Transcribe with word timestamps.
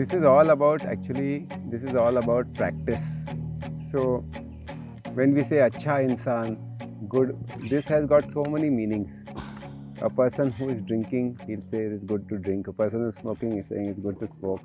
this 0.00 0.14
is 0.14 0.24
all 0.24 0.50
about 0.52 0.84
actually 0.90 1.46
this 1.70 1.82
is 1.82 1.94
all 1.94 2.16
about 2.18 2.54
practice. 2.54 3.02
So 3.90 4.24
when 5.18 5.34
we 5.34 5.44
say 5.44 5.58
acha 5.64 5.96
insan 6.04 6.56
good 7.14 7.34
this 7.72 7.90
has 7.94 8.06
got 8.12 8.30
so 8.30 8.44
many 8.54 8.70
meanings. 8.70 9.10
A 10.00 10.08
person 10.08 10.52
who 10.52 10.70
is 10.70 10.80
drinking 10.92 11.28
he'll 11.46 11.66
say 11.74 11.84
it 11.90 11.92
is 11.98 12.08
good 12.14 12.26
to 12.30 12.38
drink. 12.48 12.68
A 12.68 12.72
person 12.72 13.02
who 13.02 13.08
is 13.08 13.16
smoking 13.16 13.58
is 13.58 13.68
saying 13.68 13.90
it's 13.90 14.00
good 14.08 14.18
to 14.20 14.28
smoke. 14.38 14.62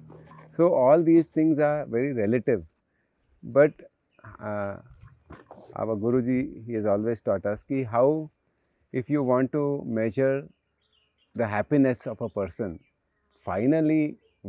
So 0.53 0.73
all 0.73 1.03
these 1.11 1.31
things 1.31 1.59
are 1.59 1.85
very 1.85 2.13
relative. 2.13 2.63
But 3.43 3.73
uh, 4.39 4.75
our 5.75 5.97
guruji 6.07 6.65
he 6.65 6.81
has 6.81 6.85
always 6.97 7.21
taught 7.29 7.45
us 7.45 7.71
ki 7.71 7.83
how 7.83 8.09
if 8.93 9.09
you 9.09 9.29
want 9.35 9.51
to 9.61 9.69
measure 9.85 10.35
the 11.43 11.55
happiness 11.59 12.11
of 12.13 12.21
a 12.21 12.29
person 12.43 12.79
finally 13.43 14.03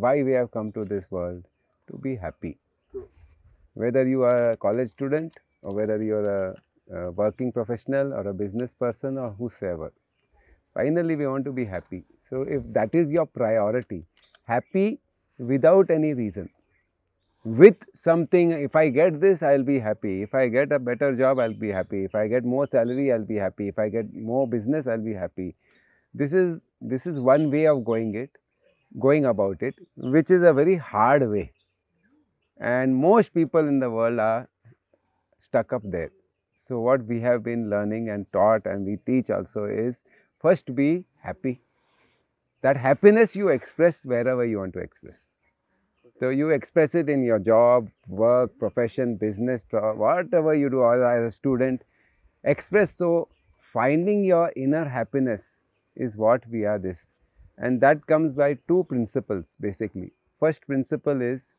why 0.05 0.23
we 0.23 0.33
have 0.33 0.51
come 0.51 0.73
to 0.73 0.85
this 0.85 1.05
world 1.11 1.45
to 1.91 1.99
be 2.07 2.17
happy. 2.17 2.59
Hmm. 2.93 3.05
Whether 3.75 4.07
you 4.07 4.23
are 4.23 4.53
a 4.53 4.57
college 4.57 4.91
student 4.91 5.39
or 5.63 5.75
whether 5.75 6.03
you 6.03 6.17
are 6.17 6.33
a, 6.39 6.97
a 6.97 7.11
working 7.13 7.53
professional 7.53 8.13
or 8.13 8.29
a 8.29 8.35
business 8.35 8.75
person 8.75 9.19
or 9.19 9.31
whosoever 9.31 9.93
finally 10.75 11.17
we 11.17 11.27
want 11.27 11.45
to 11.47 11.53
be 11.53 11.65
happy. 11.65 12.05
So 12.31 12.43
if 12.43 12.63
that 12.75 12.95
is 12.95 13.11
your 13.11 13.27
priority 13.27 14.05
happy 14.45 15.01
without 15.39 15.91
any 15.91 16.13
reason. 16.15 16.51
With 17.45 17.77
something 17.95 18.51
if 18.53 18.77
i 18.77 18.89
get 18.89 19.21
this 19.21 19.43
i'll 19.43 19.63
be 19.63 19.79
happy. 19.79 20.23
If 20.23 20.35
i 20.35 20.49
get 20.49 20.73
a 20.73 20.79
better 20.79 21.15
job 21.17 21.39
i'll 21.39 21.61
be 21.67 21.71
happy. 21.71 22.05
If 22.05 22.15
i 22.15 22.27
get 22.29 22.45
more 22.45 22.67
salary 22.67 23.13
i'll 23.13 23.29
be 23.35 23.37
happy. 23.37 23.69
If 23.69 23.79
i 23.79 23.89
get 23.89 24.15
more 24.15 24.49
business 24.49 24.87
i'll 24.87 25.07
be 25.11 25.15
happy. 25.15 25.55
This 26.13 26.33
is 26.33 26.61
this 26.81 27.07
is 27.07 27.21
one 27.21 27.51
way 27.51 27.67
of 27.75 27.85
going 27.85 28.15
it 28.15 28.43
going 28.99 29.25
about 29.27 29.63
it 29.63 29.75
which 29.97 30.31
is 30.31 30.43
a 30.43 30.53
very 30.53 30.77
hard 30.77 31.29
way 31.31 31.53
and 32.59 32.97
most 32.97 33.35
people 33.35 33.69
in 33.69 33.79
the 33.79 33.91
world 33.91 34.19
are 34.19 34.49
stuck 35.43 35.73
up 35.73 35.83
there 35.85 36.11
so 36.67 36.81
what 36.81 37.05
we 37.05 37.21
have 37.21 37.43
been 37.43 37.69
learning 37.71 38.09
and 38.09 38.31
taught 38.33 38.67
and 38.67 38.87
we 38.87 38.97
teach 39.07 39.31
also 39.31 39.65
is 39.65 40.03
first 40.41 40.75
be 40.75 41.05
happy 41.23 41.61
that 42.63 42.77
happiness 42.77 43.37
you 43.37 43.49
express 43.49 44.05
wherever 44.05 44.45
you 44.45 44.59
want 44.59 44.73
to 44.73 44.79
express 44.79 45.31
so 46.19 46.31
you 46.31 46.51
express 46.51 46.95
it 46.95 47.11
in 47.11 47.23
your 47.23 47.39
job, 47.39 47.91
work, 48.09 48.59
profession, 48.59 49.17
business, 49.17 49.65
whatever 49.71 50.55
you 50.55 50.71
do 50.71 50.83
as 50.83 51.23
a 51.23 51.31
student, 51.31 51.85
express. 52.45 52.97
So 52.97 53.29
finding 53.73 54.25
your 54.25 54.51
inner 54.57 54.89
happiness 54.89 55.63
is 55.95 56.17
what 56.17 56.49
we 56.49 56.65
are 56.65 56.79
this. 56.79 57.11
And 57.59 57.81
that 57.81 58.07
comes 58.07 58.33
by 58.35 58.59
two 58.69 58.85
principles 58.85 59.57
basically. 59.61 60.13
First 60.39 60.67
principle 60.67 61.23
is 61.23 61.55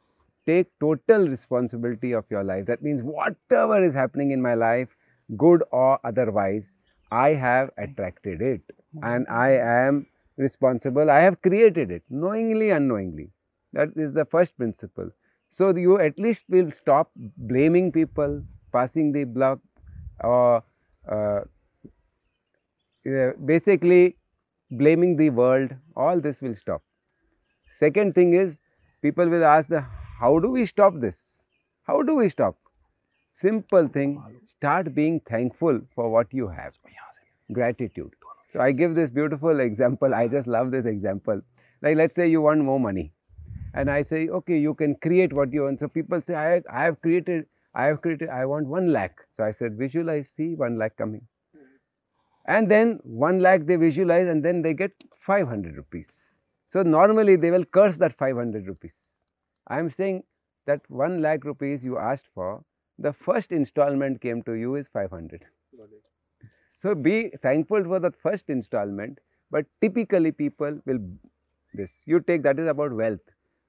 take 0.45 0.67
total 0.79 1.27
responsibility 1.27 2.13
of 2.13 2.25
your 2.29 2.43
life. 2.43 2.65
That 2.65 2.81
means 2.81 3.01
whatever 3.01 3.83
is 3.83 3.93
happening 3.93 4.31
in 4.31 4.41
my 4.41 4.53
life, 4.53 4.95
good 5.35 5.63
or 5.71 5.99
otherwise, 6.03 6.75
I 7.11 7.29
have 7.29 7.71
attracted 7.77 8.41
it 8.41 8.61
and 9.01 9.27
I 9.27 9.51
am 9.51 10.07
responsible. 10.37 11.09
I 11.09 11.19
have 11.19 11.41
created 11.41 11.91
it 11.91 12.03
knowingly, 12.09 12.69
unknowingly. 12.69 13.31
That 13.73 13.89
is 13.95 14.13
the 14.13 14.25
first 14.25 14.57
principle. 14.57 15.09
So, 15.49 15.75
you 15.75 15.99
at 15.99 16.19
least 16.19 16.43
will 16.49 16.71
stop 16.71 17.11
blaming 17.15 17.91
people, 17.91 18.43
passing 18.71 19.11
the 19.13 19.23
buck 19.23 19.59
or 20.21 20.63
uh, 21.09 21.41
basically 23.45 24.16
blaming 24.71 25.15
the 25.15 25.29
world, 25.29 25.71
all 25.95 26.19
this 26.19 26.41
will 26.41 26.55
stop. 26.55 26.81
Second 27.71 28.15
thing 28.15 28.33
is 28.33 28.61
people 29.01 29.27
will 29.27 29.45
ask 29.45 29.69
the 29.69 29.81
how 30.19 30.39
do 30.39 30.49
we 30.49 30.65
stop 30.65 30.93
this? 30.99 31.37
How 31.83 32.01
do 32.01 32.15
we 32.15 32.29
stop? 32.29 32.57
Simple 33.33 33.87
thing, 33.87 34.23
start 34.47 34.95
being 34.95 35.19
thankful 35.21 35.81
for 35.93 36.09
what 36.09 36.33
you 36.33 36.47
have. 36.47 36.73
Gratitude. 37.51 38.13
So, 38.51 38.59
I 38.59 38.71
give 38.71 38.95
this 38.95 39.09
beautiful 39.09 39.59
example, 39.59 40.13
I 40.15 40.27
just 40.27 40.47
love 40.47 40.71
this 40.71 40.85
example. 40.85 41.41
Like 41.81 41.97
let 41.97 42.09
us 42.09 42.15
say 42.15 42.27
you 42.27 42.41
want 42.41 42.63
more 42.63 42.79
money 42.79 43.13
and 43.73 43.91
I 43.91 44.01
say, 44.01 44.29
okay, 44.29 44.57
you 44.57 44.73
can 44.73 44.95
create 44.95 45.33
what 45.33 45.53
you 45.53 45.63
want. 45.63 45.79
So 45.79 45.87
people 45.87 46.19
say, 46.21 46.35
I, 46.35 46.61
I 46.71 46.85
have 46.85 46.99
created, 47.01 47.45
I 47.75 47.85
have 47.85 48.01
created, 48.01 48.29
I 48.29 48.45
want 48.45 48.65
1 48.65 48.91
lakh. 48.91 49.19
So 49.35 49.43
I 49.43 49.51
said, 49.51 49.77
visualize, 49.77 50.29
see 50.29 50.55
1 50.55 50.79
lakh 50.79 50.97
coming. 50.97 51.21
And 52.47 52.69
then 52.71 52.99
1 53.03 53.39
lakh 53.39 53.65
they 53.65 53.75
visualize 53.75 54.27
and 54.27 54.43
then 54.43 54.61
they 54.61 54.73
get 54.73 54.91
500 55.19 55.75
rupees. 55.75 56.23
So 56.69 56.83
normally 56.83 57.35
they 57.35 57.51
will 57.51 57.65
curse 57.65 57.97
that 57.97 58.17
500 58.17 58.67
rupees. 58.67 58.95
I 59.67 59.79
am 59.79 59.89
saying 59.89 60.23
that 60.65 60.81
1 60.89 61.21
lakh 61.21 61.43
rupees 61.43 61.83
you 61.83 61.97
asked 61.97 62.27
for, 62.33 62.63
the 62.99 63.13
first 63.13 63.51
installment 63.51 64.21
came 64.21 64.41
to 64.43 64.53
you 64.53 64.75
is 64.75 64.87
500. 64.87 65.45
So 66.79 66.95
be 66.95 67.31
thankful 67.41 67.83
for 67.83 67.99
that 67.99 68.15
first 68.15 68.49
installment, 68.49 69.19
but 69.51 69.65
typically 69.81 70.31
people 70.31 70.79
will 70.85 70.99
this. 71.73 71.91
You 72.05 72.19
take 72.21 72.43
that 72.43 72.59
is 72.59 72.67
about 72.67 72.93
wealth 72.93 73.19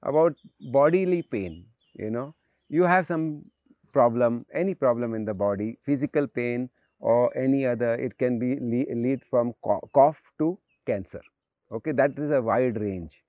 about 0.03 0.35
bodily 0.71 1.21
pain, 1.21 1.65
you 1.93 2.09
know, 2.09 2.33
you 2.69 2.83
have 2.83 3.05
some 3.05 3.43
problem, 3.91 4.45
any 4.53 4.73
problem 4.73 5.13
in 5.13 5.25
the 5.25 5.33
body, 5.33 5.77
physical 5.83 6.27
pain 6.27 6.69
or 6.99 7.35
any 7.37 7.65
other, 7.65 7.95
it 7.95 8.17
can 8.17 8.39
be 8.39 8.55
lead 8.59 9.21
from 9.29 9.53
cough 9.93 10.21
to 10.37 10.57
cancer, 10.85 11.21
okay, 11.71 11.91
that 11.91 12.17
is 12.17 12.31
a 12.31 12.41
wide 12.41 12.79
range. 12.79 13.23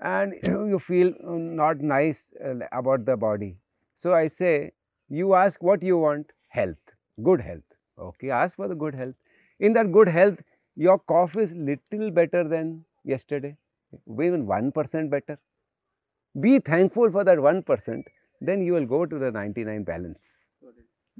And 0.00 0.34
you 0.44 0.78
feel 0.78 1.12
not 1.22 1.80
nice 1.80 2.32
uh, 2.44 2.54
about 2.72 3.04
the 3.06 3.16
body. 3.16 3.56
So, 3.96 4.12
I 4.14 4.28
say 4.28 4.72
you 5.08 5.34
ask 5.34 5.62
what 5.62 5.82
you 5.82 5.98
want, 5.98 6.32
health, 6.48 6.76
good 7.22 7.40
health, 7.40 7.64
okay, 7.98 8.30
ask 8.30 8.56
for 8.56 8.68
the 8.68 8.74
good 8.74 8.94
health. 8.94 9.14
In 9.58 9.72
that 9.72 9.90
good 9.92 10.08
health, 10.08 10.38
your 10.76 10.98
cough 10.98 11.36
is 11.36 11.52
little 11.54 12.10
better 12.10 12.46
than 12.46 12.84
yesterday, 13.04 13.56
even 14.06 14.46
1% 14.46 15.10
better 15.10 15.38
be 16.40 16.58
thankful 16.58 17.10
for 17.10 17.24
that 17.24 17.38
1%, 17.38 18.02
then 18.40 18.62
you 18.62 18.74
will 18.74 18.86
go 18.86 19.06
to 19.06 19.18
the 19.18 19.30
99 19.30 19.84
balance. 19.84 20.24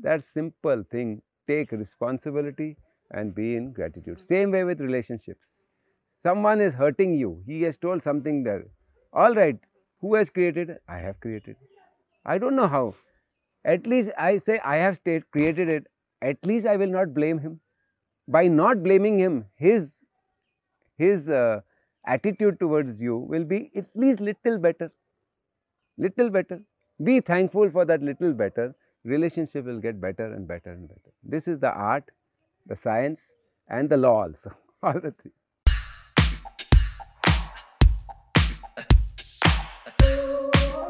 That 0.03 0.25
simple 0.25 0.85
thing, 0.91 1.23
take 1.47 1.73
responsibility 1.73 2.77
and 3.11 3.35
be 3.35 3.57
in 3.57 3.73
gratitude. 3.73 4.21
Same 4.21 4.51
way 4.51 4.65
with 4.65 4.81
relationships. 4.81 5.65
Someone 6.23 6.61
is 6.61 6.75
hurting 6.75 7.15
you, 7.15 7.43
he 7.47 7.63
has 7.63 7.79
told 7.79 8.03
something 8.03 8.43
there. 8.43 8.67
All 9.13 9.35
right, 9.35 9.59
who 10.01 10.15
has 10.15 10.31
created? 10.31 10.79
I 10.89 10.99
have 10.99 11.21
created. 11.21 11.57
I 12.25 12.39
don't 12.39 12.57
know 12.57 12.69
how. 12.69 12.95
At 13.65 13.87
least 13.87 14.11
I 14.19 14.39
say 14.39 14.59
I 14.61 14.77
have 14.77 14.97
state, 14.97 15.31
created 15.31 15.69
it. 15.69 15.87
At 16.23 16.45
least 16.47 16.67
I 16.67 16.77
will 16.77 16.89
not 16.99 17.15
blame 17.15 17.39
him. 17.39 17.61
By 18.29 18.49
not 18.49 18.83
blaming 18.83 19.19
him, 19.19 19.47
his 19.57 20.05
his 20.99 21.29
uh, 21.31 21.61
attitude 22.07 22.59
towards 22.61 23.01
you 23.01 23.17
will 23.19 23.45
be 23.45 23.71
at 23.77 23.87
least 23.95 24.21
little 24.21 24.59
better 24.59 24.91
little 25.99 26.31
better. 26.31 26.61
Be 27.03 27.21
thankful 27.21 27.71
for 27.71 27.85
that 27.85 28.03
little 28.03 28.33
better, 28.33 28.75
relationship 29.07 29.65
will 29.65 29.79
get 29.79 30.01
better 30.01 30.33
and 30.35 30.49
better 30.49 30.73
and 30.73 30.89
better. 30.89 31.13
This 31.23 31.47
is 31.47 31.61
the 31.61 31.71
art, 31.71 32.11
the 32.67 32.75
science 32.75 33.21
and 33.69 33.89
the 33.89 33.97
law 33.97 34.23
also, 34.23 34.51
all 34.83 34.95
the 34.95 35.13
three. 35.13 35.31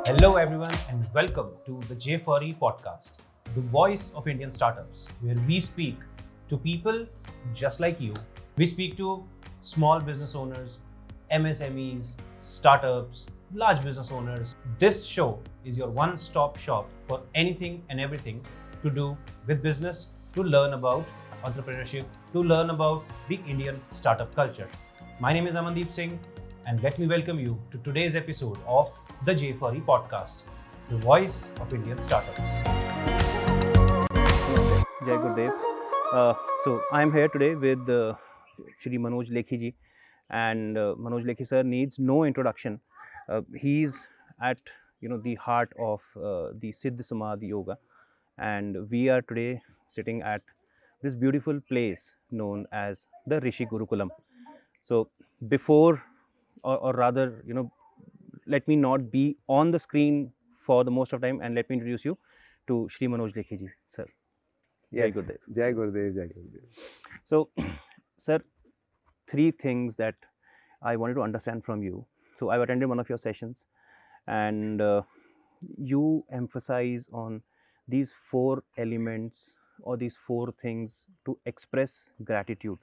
Hello 0.07 0.37
everyone 0.37 0.73
and 0.89 1.07
welcome 1.13 1.51
to 1.67 1.79
the 1.89 1.95
J4E 1.95 2.59
podcast, 2.59 3.11
the 3.55 3.61
voice 3.61 4.13
of 4.15 4.29
Indian 4.29 4.51
startups, 4.51 5.09
where 5.21 5.37
we 5.47 5.61
speak 5.61 5.99
to 6.49 6.57
people 6.57 7.07
just 7.53 7.81
like 7.81 8.01
you. 8.01 8.15
We 8.57 8.67
speak 8.67 8.97
to 8.97 9.25
small 9.61 10.01
business 10.01 10.35
owners, 10.35 10.79
MSMEs, 11.31 12.13
startups, 12.41 13.27
large 13.55 13.83
business 13.83 14.11
owners. 14.11 14.57
This 14.79 15.07
show 15.07 15.39
is 15.65 15.79
your 15.79 15.89
one 15.89 16.19
stop 16.19 16.57
shop 16.57 16.91
for 17.07 17.23
anything 17.35 17.83
and 17.91 18.01
everything 18.01 18.45
to 18.83 18.91
do 18.91 19.17
with 19.47 19.63
business, 19.63 20.09
to 20.35 20.43
learn 20.43 20.75
about 20.75 21.05
entrepreneurship, 21.45 22.05
to 22.33 22.43
learn 22.43 22.71
about 22.71 23.05
the 23.29 23.39
Indian 23.47 23.81
startup 23.93 24.35
culture. 24.35 24.69
My 25.21 25.33
name 25.33 25.47
is 25.47 25.55
Amandeep 25.55 25.93
Singh, 25.93 26.19
and 26.67 26.83
let 26.83 26.99
me 26.99 27.07
welcome 27.07 27.39
you 27.39 27.59
to 27.71 27.79
today's 27.79 28.17
episode 28.17 28.59
of 28.67 28.93
the 29.25 29.33
J4E 29.33 29.85
podcast, 29.85 30.45
the 30.91 30.97
voice 30.97 31.53
of 31.61 31.73
Indian 31.73 32.01
startups. 32.01 32.51
Jai 35.07 35.19
Gurudev. 35.23 35.53
Uh, 36.13 36.35
so, 36.65 36.83
I 36.93 37.03
am 37.03 37.13
here 37.13 37.29
today 37.29 37.55
with 37.55 37.89
uh, 37.89 38.15
Shri 38.79 38.99
Manoj 38.99 39.31
Lekhi 39.31 39.59
ji, 39.59 39.75
and 40.31 40.77
uh, 40.77 40.95
Manoj 40.99 41.25
Lekhi 41.25 41.47
sir 41.47 41.63
needs 41.63 41.99
no 42.01 42.25
introduction 42.25 42.81
uh, 43.29 43.43
he's 43.55 43.97
at 44.41 44.59
you 45.01 45.09
know 45.09 45.19
the 45.19 45.35
heart 45.37 45.73
of 45.79 46.01
uh, 46.17 46.51
the 46.59 46.73
Siddha 46.73 47.05
Samadhi 47.05 47.49
Yoga, 47.49 47.79
and 48.39 48.89
we 48.91 49.09
are 49.09 49.23
today 49.23 49.61
sitting 49.89 50.23
at 50.23 50.43
this 51.03 51.15
beautiful 51.15 51.61
place 51.69 52.11
known 52.31 52.67
as 52.73 53.07
the 53.27 53.41
Rishi 53.41 53.67
Gurukulam. 53.67 54.11
So 54.85 55.09
before, 55.49 56.03
or, 56.63 56.77
or 56.79 56.93
rather, 56.93 57.43
you 57.47 57.55
know, 57.55 57.71
let 58.47 58.67
me 58.69 58.77
not 58.77 59.11
be 59.11 59.37
on 59.49 59.71
the 59.71 59.79
screen 59.79 60.33
for 60.67 60.85
the 60.85 60.91
most 60.91 61.13
of 61.13 61.21
time 61.21 61.41
and 61.43 61.55
let 61.55 61.69
me 61.71 61.75
introduce 61.75 62.05
you 62.05 62.19
to 62.69 62.89
Shri 62.91 63.09
Manoj 63.09 63.35
Lekhi 63.35 63.59
ji, 63.59 63.69
sir. 63.95 64.07
Jai 64.95 65.07
Yes. 65.07 65.15
Gurudev. 65.15 65.39
Jai 65.55 65.73
Gurudev, 65.73 66.15
Jai 66.15 66.27
Gurudev. 66.27 66.65
So, 67.25 67.51
sir, 68.19 68.41
three 69.29 69.51
things 69.51 69.97
that 69.97 70.15
I 70.83 70.97
wanted 70.97 71.15
to 71.15 71.23
understand 71.23 71.65
from 71.65 71.83
you. 71.83 72.07
So, 72.39 72.51
I've 72.51 72.61
attended 72.61 72.89
one 72.89 73.01
of 73.01 73.09
your 73.09 73.19
sessions, 73.19 73.65
and 74.27 74.81
uh, 74.81 75.03
you 75.79 76.25
emphasize 76.31 77.07
on 77.13 77.43
these 77.89 78.11
four 78.31 78.63
elements 78.79 79.53
or 79.83 79.97
these 79.97 80.17
four 80.27 80.53
things 80.63 80.93
to 81.25 81.39
express 81.47 82.09
gratitude. 82.25 82.79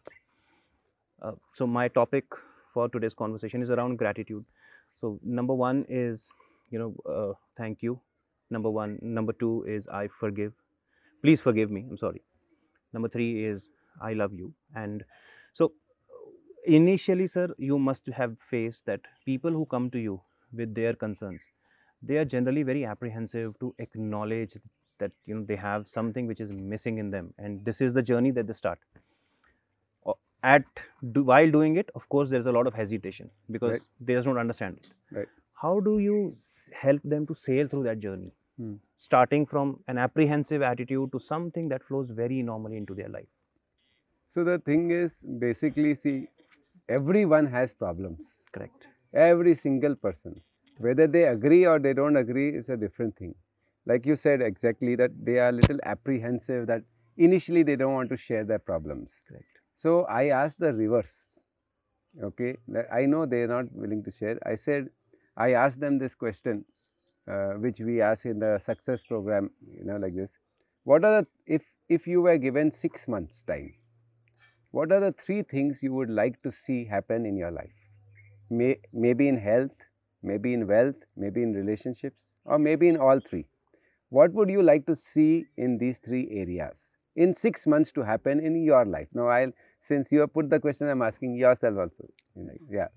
Uh, 1.21 1.31
so, 1.53 1.67
my 1.67 1.87
topic 1.87 2.25
for 2.73 2.89
today's 2.89 3.13
conversation 3.13 3.61
is 3.61 3.69
around 3.69 3.97
gratitude. 3.97 4.45
So, 5.01 5.19
number 5.23 5.53
one 5.53 5.85
is, 5.89 6.29
you 6.71 6.79
know, 6.79 6.95
uh, 7.11 7.33
thank 7.57 7.81
you. 7.81 7.99
Number 8.49 8.69
one. 8.69 8.99
Number 9.01 9.33
two 9.33 9.65
is 9.67 9.87
I 9.87 10.07
forgive. 10.07 10.53
Please 11.21 11.39
forgive 11.39 11.71
me. 11.71 11.85
I'm 11.89 11.97
sorry. 11.97 12.21
Number 12.93 13.09
three 13.09 13.45
is 13.45 13.69
I 14.01 14.13
love 14.13 14.33
you. 14.33 14.53
And 14.75 15.03
so, 15.53 15.73
initially, 16.65 17.27
sir, 17.27 17.53
you 17.57 17.79
must 17.79 18.07
have 18.07 18.37
faced 18.39 18.85
that 18.85 19.01
people 19.25 19.51
who 19.51 19.65
come 19.65 19.89
to 19.91 19.99
you 19.99 20.21
with 20.51 20.73
their 20.75 20.93
concerns, 20.93 21.41
they 22.01 22.17
are 22.17 22.25
generally 22.25 22.63
very 22.63 22.85
apprehensive 22.85 23.57
to 23.59 23.73
acknowledge 23.79 24.57
that 24.99 25.11
you 25.25 25.35
know 25.35 25.43
they 25.45 25.55
have 25.55 25.89
something 25.89 26.27
which 26.27 26.39
is 26.39 26.51
missing 26.51 26.97
in 26.97 27.11
them, 27.11 27.33
and 27.37 27.65
this 27.65 27.81
is 27.81 27.93
the 27.93 28.01
journey 28.01 28.31
that 28.31 28.47
they 28.47 28.53
start. 28.53 28.79
At 30.43 30.65
do, 31.13 31.23
while 31.23 31.49
doing 31.49 31.77
it, 31.77 31.89
of 31.95 32.07
course, 32.09 32.29
there's 32.29 32.45
a 32.45 32.51
lot 32.51 32.67
of 32.67 32.73
hesitation 32.73 33.29
because 33.49 33.71
Right. 33.71 33.81
they 34.01 34.13
just 34.15 34.25
don't 34.25 34.37
understand 34.37 34.77
it. 34.77 34.89
Right. 35.17 35.29
How 35.61 35.79
do 35.79 35.99
you 35.99 36.35
help 36.73 37.01
them 37.03 37.25
to 37.27 37.33
sail 37.33 37.67
through 37.67 37.83
that 37.83 37.99
journey? 38.07 38.33
Hmm. 38.57 38.73
starting 39.03 39.45
from 39.51 39.69
an 39.91 39.97
apprehensive 40.01 40.61
attitude 40.65 41.11
to 41.13 41.19
something 41.19 41.69
that 41.69 41.83
flows 41.87 42.11
very 42.19 42.41
normally 42.49 42.77
into 42.81 42.93
their 42.99 43.09
life. 43.09 43.27
So 44.27 44.43
the 44.43 44.59
thing 44.59 44.91
is, 44.91 45.21
basically, 45.21 45.95
see, 45.95 46.27
everyone 46.89 47.45
has 47.47 47.73
problems. 47.73 48.19
Correct. 48.51 48.87
Every 49.13 49.55
single 49.55 49.95
person, 49.95 50.41
whether 50.77 51.07
they 51.07 51.25
agree 51.25 51.65
or 51.65 51.79
they 51.79 51.93
don't 51.93 52.17
agree, 52.17 52.49
is 52.55 52.69
a 52.69 52.77
different 52.77 53.15
thing. 53.17 53.35
Like 53.85 54.05
you 54.05 54.15
said 54.15 54.41
exactly 54.41 54.95
that 54.95 55.11
they 55.23 55.39
are 55.39 55.49
a 55.49 55.51
little 55.51 55.79
apprehensive 55.83 56.67
that 56.67 56.83
initially 57.17 57.63
they 57.63 57.75
don't 57.75 57.93
want 57.93 58.09
to 58.09 58.17
share 58.17 58.43
their 58.43 58.59
problems. 58.59 59.11
Correct. 59.27 59.45
So 59.75 60.03
I 60.05 60.27
asked 60.27 60.59
the 60.59 60.73
reverse. 60.73 61.39
Okay, 62.23 62.57
I 62.91 63.05
know 63.05 63.25
they 63.25 63.41
are 63.43 63.47
not 63.47 63.71
willing 63.73 64.03
to 64.03 64.11
share. 64.11 64.37
I 64.45 64.55
said, 64.55 64.89
I 65.35 65.53
asked 65.53 65.79
them 65.79 65.97
this 65.97 66.13
question, 66.15 66.63
uh, 67.27 67.53
which 67.53 67.79
we 67.79 68.01
ask 68.01 68.25
in 68.25 68.39
the 68.39 68.59
success 68.59 69.03
program, 69.03 69.51
you 69.67 69.83
know, 69.85 69.97
like 69.97 70.15
this. 70.15 70.31
What 70.83 71.05
are 71.05 71.21
the 71.21 71.27
if 71.47 71.63
if 71.89 72.07
you 72.07 72.21
were 72.21 72.37
given 72.37 72.71
six 72.71 73.07
months 73.07 73.43
time, 73.43 73.73
what 74.73 74.91
are 74.91 74.99
the 75.01 75.13
three 75.25 75.41
things 75.43 75.81
you 75.83 75.93
would 75.93 76.09
like 76.09 76.41
to 76.43 76.51
see 76.51 76.85
happen 76.85 77.25
in 77.25 77.37
your 77.37 77.51
life? 77.51 77.73
May, 78.49 78.77
maybe 78.93 79.27
in 79.29 79.37
health, 79.37 79.85
maybe 80.23 80.53
in 80.53 80.67
wealth, 80.67 80.95
maybe 81.15 81.43
in 81.43 81.53
relationships, 81.53 82.29
or 82.45 82.59
maybe 82.59 82.89
in 82.89 82.97
all 82.97 83.19
three. 83.29 83.45
What 84.09 84.33
would 84.33 84.49
you 84.49 84.63
like 84.63 84.85
to 84.87 84.95
see 84.95 85.45
in 85.57 85.77
these 85.77 85.99
three 85.99 86.27
areas 86.31 86.79
in 87.15 87.33
six 87.35 87.67
months 87.67 87.91
to 87.93 88.03
happen 88.03 88.39
in 88.39 88.61
your 88.63 88.85
life? 88.85 89.07
Now, 89.13 89.27
I'll 89.27 89.53
since 89.81 90.11
you 90.11 90.21
have 90.21 90.33
put 90.33 90.49
the 90.49 90.59
question, 90.59 90.89
I'm 90.89 91.01
asking 91.01 91.35
yourself 91.35 91.77
also. 91.77 92.09
Yeah, 92.69 92.87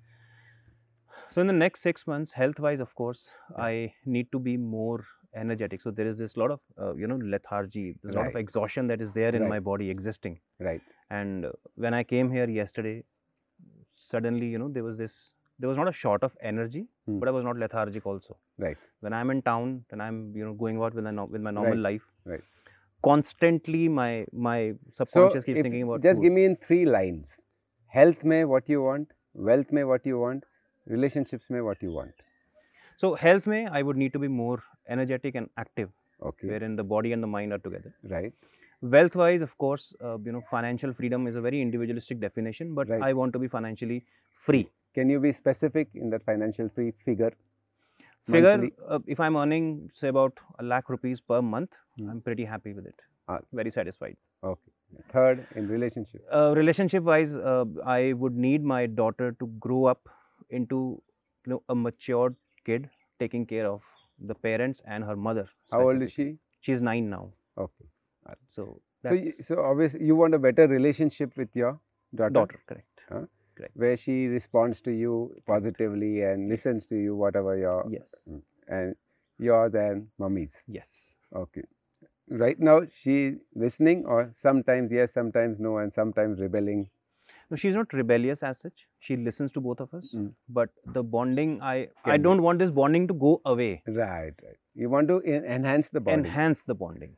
So 1.30 1.40
in 1.40 1.46
the 1.46 1.52
next 1.52 1.82
six 1.82 2.06
months, 2.06 2.32
health-wise, 2.32 2.80
of 2.80 2.94
course, 2.94 3.28
I 3.58 3.94
need 4.04 4.30
to 4.32 4.38
be 4.38 4.56
more 4.56 5.04
energetic. 5.34 5.82
So 5.82 5.90
there 5.90 6.06
is 6.08 6.18
this 6.18 6.36
lot 6.36 6.50
of 6.50 6.60
uh, 6.80 6.94
you 6.94 7.06
know 7.06 7.16
lethargy, 7.16 7.96
there's 8.02 8.14
a 8.14 8.18
lot 8.18 8.28
of 8.28 8.36
exhaustion 8.36 8.86
that 8.88 9.00
is 9.00 9.12
there 9.12 9.34
in 9.34 9.42
Right. 9.42 9.48
my 9.48 9.60
body 9.60 9.90
existing. 9.90 10.40
right, 10.60 10.80
And 11.10 11.46
uh, 11.46 11.52
when 11.76 11.94
I 11.94 12.02
came 12.02 12.30
here 12.30 12.48
yesterday, 12.48 13.04
suddenly 14.10 14.46
you 14.46 14.58
know 14.58 14.68
there 14.68 14.84
was 14.84 14.96
this. 14.96 15.30
There 15.58 15.68
was 15.68 15.78
not 15.78 15.88
a 15.88 15.92
short 15.92 16.22
of 16.22 16.32
energy, 16.42 16.86
Hmm. 17.06 17.18
but 17.20 17.28
I 17.28 17.32
was 17.32 17.44
not 17.44 17.56
lethargic 17.56 18.06
also. 18.06 18.36
right, 18.58 18.76
When 19.00 19.12
I'm 19.12 19.30
in 19.30 19.40
town, 19.42 19.84
then 19.90 20.00
I'm 20.06 20.18
you 20.36 20.44
know 20.44 20.52
going 20.54 20.80
out 20.82 20.94
with 20.94 21.04
my 21.04 21.24
with 21.36 21.40
my 21.40 21.50
normal 21.50 21.74
Right, 21.74 21.82
life. 21.90 22.06
right. 22.24 22.42
Constantly, 23.02 23.88
my 23.88 24.26
my 24.32 24.72
So, 24.72 25.04
subconscious 25.04 25.44
keeps 25.44 25.62
thinking 25.62 25.82
about 25.82 26.00
it. 26.00 26.02
just 26.08 26.18
food. 26.18 26.24
give 26.24 26.32
me 26.32 26.44
in 26.44 26.56
three 26.66 26.84
lines. 26.84 27.40
Health 27.96 28.24
may 28.24 28.44
what 28.44 28.68
you 28.68 28.82
want, 28.82 29.12
wealth 29.50 29.72
may 29.78 29.84
what 29.84 30.04
you 30.12 30.18
want, 30.18 30.44
relationships 30.86 31.46
may 31.56 31.60
what 31.60 31.82
you 31.82 31.92
want. 31.92 32.24
So 32.96 33.14
health 33.14 33.46
may 33.46 33.66
I 33.66 33.82
would 33.82 33.96
need 33.96 34.12
to 34.14 34.18
be 34.18 34.28
more 34.28 34.62
energetic 34.88 35.34
and 35.34 35.48
active, 35.56 35.90
Okay, 36.30 36.48
wherein 36.48 36.76
the 36.76 36.84
body 36.84 37.12
and 37.12 37.22
the 37.22 37.32
mind 37.36 37.52
are 37.52 37.58
together. 37.58 37.94
right, 38.16 38.32
Wealth 38.82 39.14
wise, 39.14 39.40
of 39.42 39.56
course, 39.58 39.94
uh, 40.04 40.18
you 40.18 40.32
know, 40.32 40.42
financial 40.50 40.92
freedom 40.92 41.26
is 41.26 41.34
a 41.34 41.40
very 41.40 41.60
individualistic 41.62 42.20
definition, 42.20 42.74
but 42.74 42.88
Right. 42.88 43.02
I 43.02 43.12
want 43.14 43.32
to 43.32 43.38
be 43.38 43.48
financially 43.48 44.04
free. 44.32 44.68
Can 44.94 45.08
you 45.10 45.18
be 45.20 45.32
specific 45.32 45.88
in 45.94 46.10
that 46.10 46.22
financial 46.24 46.68
free 46.68 46.90
figure? 47.04 47.32
Figure 48.30 48.70
uh, 48.88 48.98
if 49.06 49.20
I'm 49.20 49.36
earning 49.36 49.90
say 49.94 50.08
about 50.08 50.38
a 50.58 50.62
lakh 50.62 50.88
rupees 50.90 51.20
per 51.20 51.40
month, 51.40 51.70
Hmm. 51.96 52.08
I'm 52.10 52.20
pretty 52.20 52.44
happy 52.44 52.72
with 52.78 52.86
it. 52.86 53.02
Ah. 53.28 53.38
Very 53.52 53.70
satisfied. 53.70 54.16
Okay. 54.44 54.72
Third, 55.12 55.46
in 55.60 55.68
relationship. 55.68 56.24
Uh, 56.32 56.54
relationship 56.56 57.02
wise, 57.04 57.34
uh, 57.34 57.64
I 57.84 58.12
would 58.24 58.36
need 58.46 58.64
my 58.72 58.86
daughter 58.86 59.30
to 59.40 59.46
grow 59.66 59.84
up 59.92 60.08
into 60.60 60.80
you 61.46 61.52
know 61.52 61.62
a 61.68 61.76
matured 61.84 62.36
kid 62.64 62.88
taking 63.24 63.46
care 63.46 63.66
of 63.70 63.82
the 64.32 64.34
parents 64.48 64.82
and 64.96 65.04
her 65.04 65.16
mother. 65.16 65.46
How 65.72 65.82
old 65.88 66.02
is 66.08 66.12
she? 66.12 66.28
She's 66.60 66.82
nine 66.90 67.08
now. 67.10 67.24
Okay. 67.66 67.86
So 68.50 68.80
So, 69.08 69.16
so 69.48 69.62
obviously 69.62 70.04
you 70.04 70.16
want 70.16 70.34
a 70.34 70.38
better 70.38 70.66
relationship 70.66 71.36
with 71.36 71.54
your 71.54 71.78
daughter, 72.14 72.32
daughter, 72.32 72.60
correct. 72.66 73.74
where 73.74 73.96
she 73.96 74.26
responds 74.26 74.80
to 74.86 74.90
you 75.02 75.12
positively 75.46 76.22
and 76.22 76.48
listens 76.48 76.86
to 76.86 76.96
you 76.96 77.14
whatever 77.24 77.56
your 77.56 77.76
Yes. 77.96 78.14
and 78.68 78.96
yours 79.38 79.74
and 79.74 80.08
mummy's. 80.18 80.56
Yes. 80.66 81.14
Okay. 81.42 81.62
Right 82.42 82.58
now 82.58 82.76
she 83.02 83.16
listening 83.54 84.04
or 84.06 84.32
sometimes 84.36 84.90
yes, 84.90 85.12
sometimes 85.12 85.60
no, 85.60 85.78
and 85.78 85.92
sometimes 85.92 86.40
rebelling. 86.40 86.88
No, 87.50 87.56
she's 87.56 87.74
not 87.74 87.92
rebellious 87.92 88.42
as 88.42 88.58
such. 88.58 88.86
She 88.98 89.16
listens 89.16 89.52
to 89.52 89.60
both 89.60 89.80
of 89.80 89.94
us. 89.94 90.08
Mm. 90.14 90.32
But 90.48 90.70
the 90.98 91.02
bonding, 91.04 91.52
I 91.62 91.74
I 91.76 91.86
Can 92.10 92.16
be. 92.20 92.22
don't 92.24 92.42
want 92.42 92.58
this 92.64 92.72
bonding 92.80 93.06
to 93.12 93.14
go 93.14 93.40
away. 93.44 93.70
Right, 93.86 94.32
right. 94.48 94.58
You 94.74 94.90
want 94.90 95.08
to 95.14 95.20
enhance 95.20 95.90
the 95.90 96.00
bonding. 96.00 96.24
Enhance 96.26 96.64
the 96.72 96.74
bonding. 96.74 97.16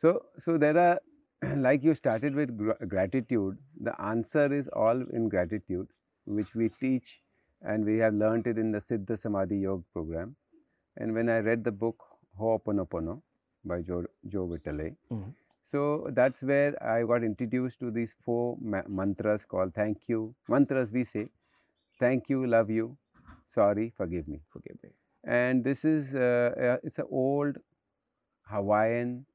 So, 0.00 0.26
so 0.38 0.56
there 0.58 0.76
are, 0.78 1.00
like 1.56 1.82
you 1.82 1.94
started 1.94 2.34
with 2.34 2.56
gr- 2.56 2.84
gratitude, 2.86 3.58
the 3.80 4.00
answer 4.00 4.52
is 4.52 4.68
all 4.68 5.00
in 5.12 5.28
gratitude, 5.28 5.88
which 6.24 6.54
we 6.54 6.68
teach 6.70 7.20
and 7.62 7.84
we 7.84 7.98
have 7.98 8.14
learnt 8.14 8.46
it 8.46 8.58
in 8.58 8.72
the 8.72 8.78
Siddha 8.78 9.18
Samadhi 9.18 9.58
Yoga 9.58 9.84
program. 9.92 10.34
And 10.96 11.14
when 11.14 11.28
I 11.28 11.38
read 11.38 11.64
the 11.64 11.72
book 11.72 11.96
Ho'oponopono 12.38 13.22
by 13.64 13.82
Joe, 13.82 14.04
Joe 14.28 14.46
Vitale, 14.46 14.96
Mhm. 15.10 15.34
so 15.72 16.08
that's 16.12 16.42
where 16.42 16.72
I 16.82 17.02
got 17.04 17.22
introduced 17.22 17.78
to 17.80 17.90
these 17.90 18.14
four 18.24 18.56
ma- 18.60 18.86
mantras 18.88 19.44
called 19.44 19.74
thank 19.74 20.08
you. 20.08 20.34
Mantras 20.48 20.90
we 20.90 21.04
say, 21.04 21.30
thank 21.98 22.28
you, 22.30 22.46
love 22.46 22.70
you, 22.70 22.96
sorry, 23.46 23.90
forgive 23.96 24.28
me 24.28 24.40
Forgive 24.50 24.82
me. 24.82 24.90
and 25.24 25.62
this 25.64 25.84
is 25.84 26.14
uh, 26.14 26.54
uh, 26.68 26.78
it's 26.82 26.98
an 26.98 27.06
old 27.10 27.58
Hawaiian 28.54 29.26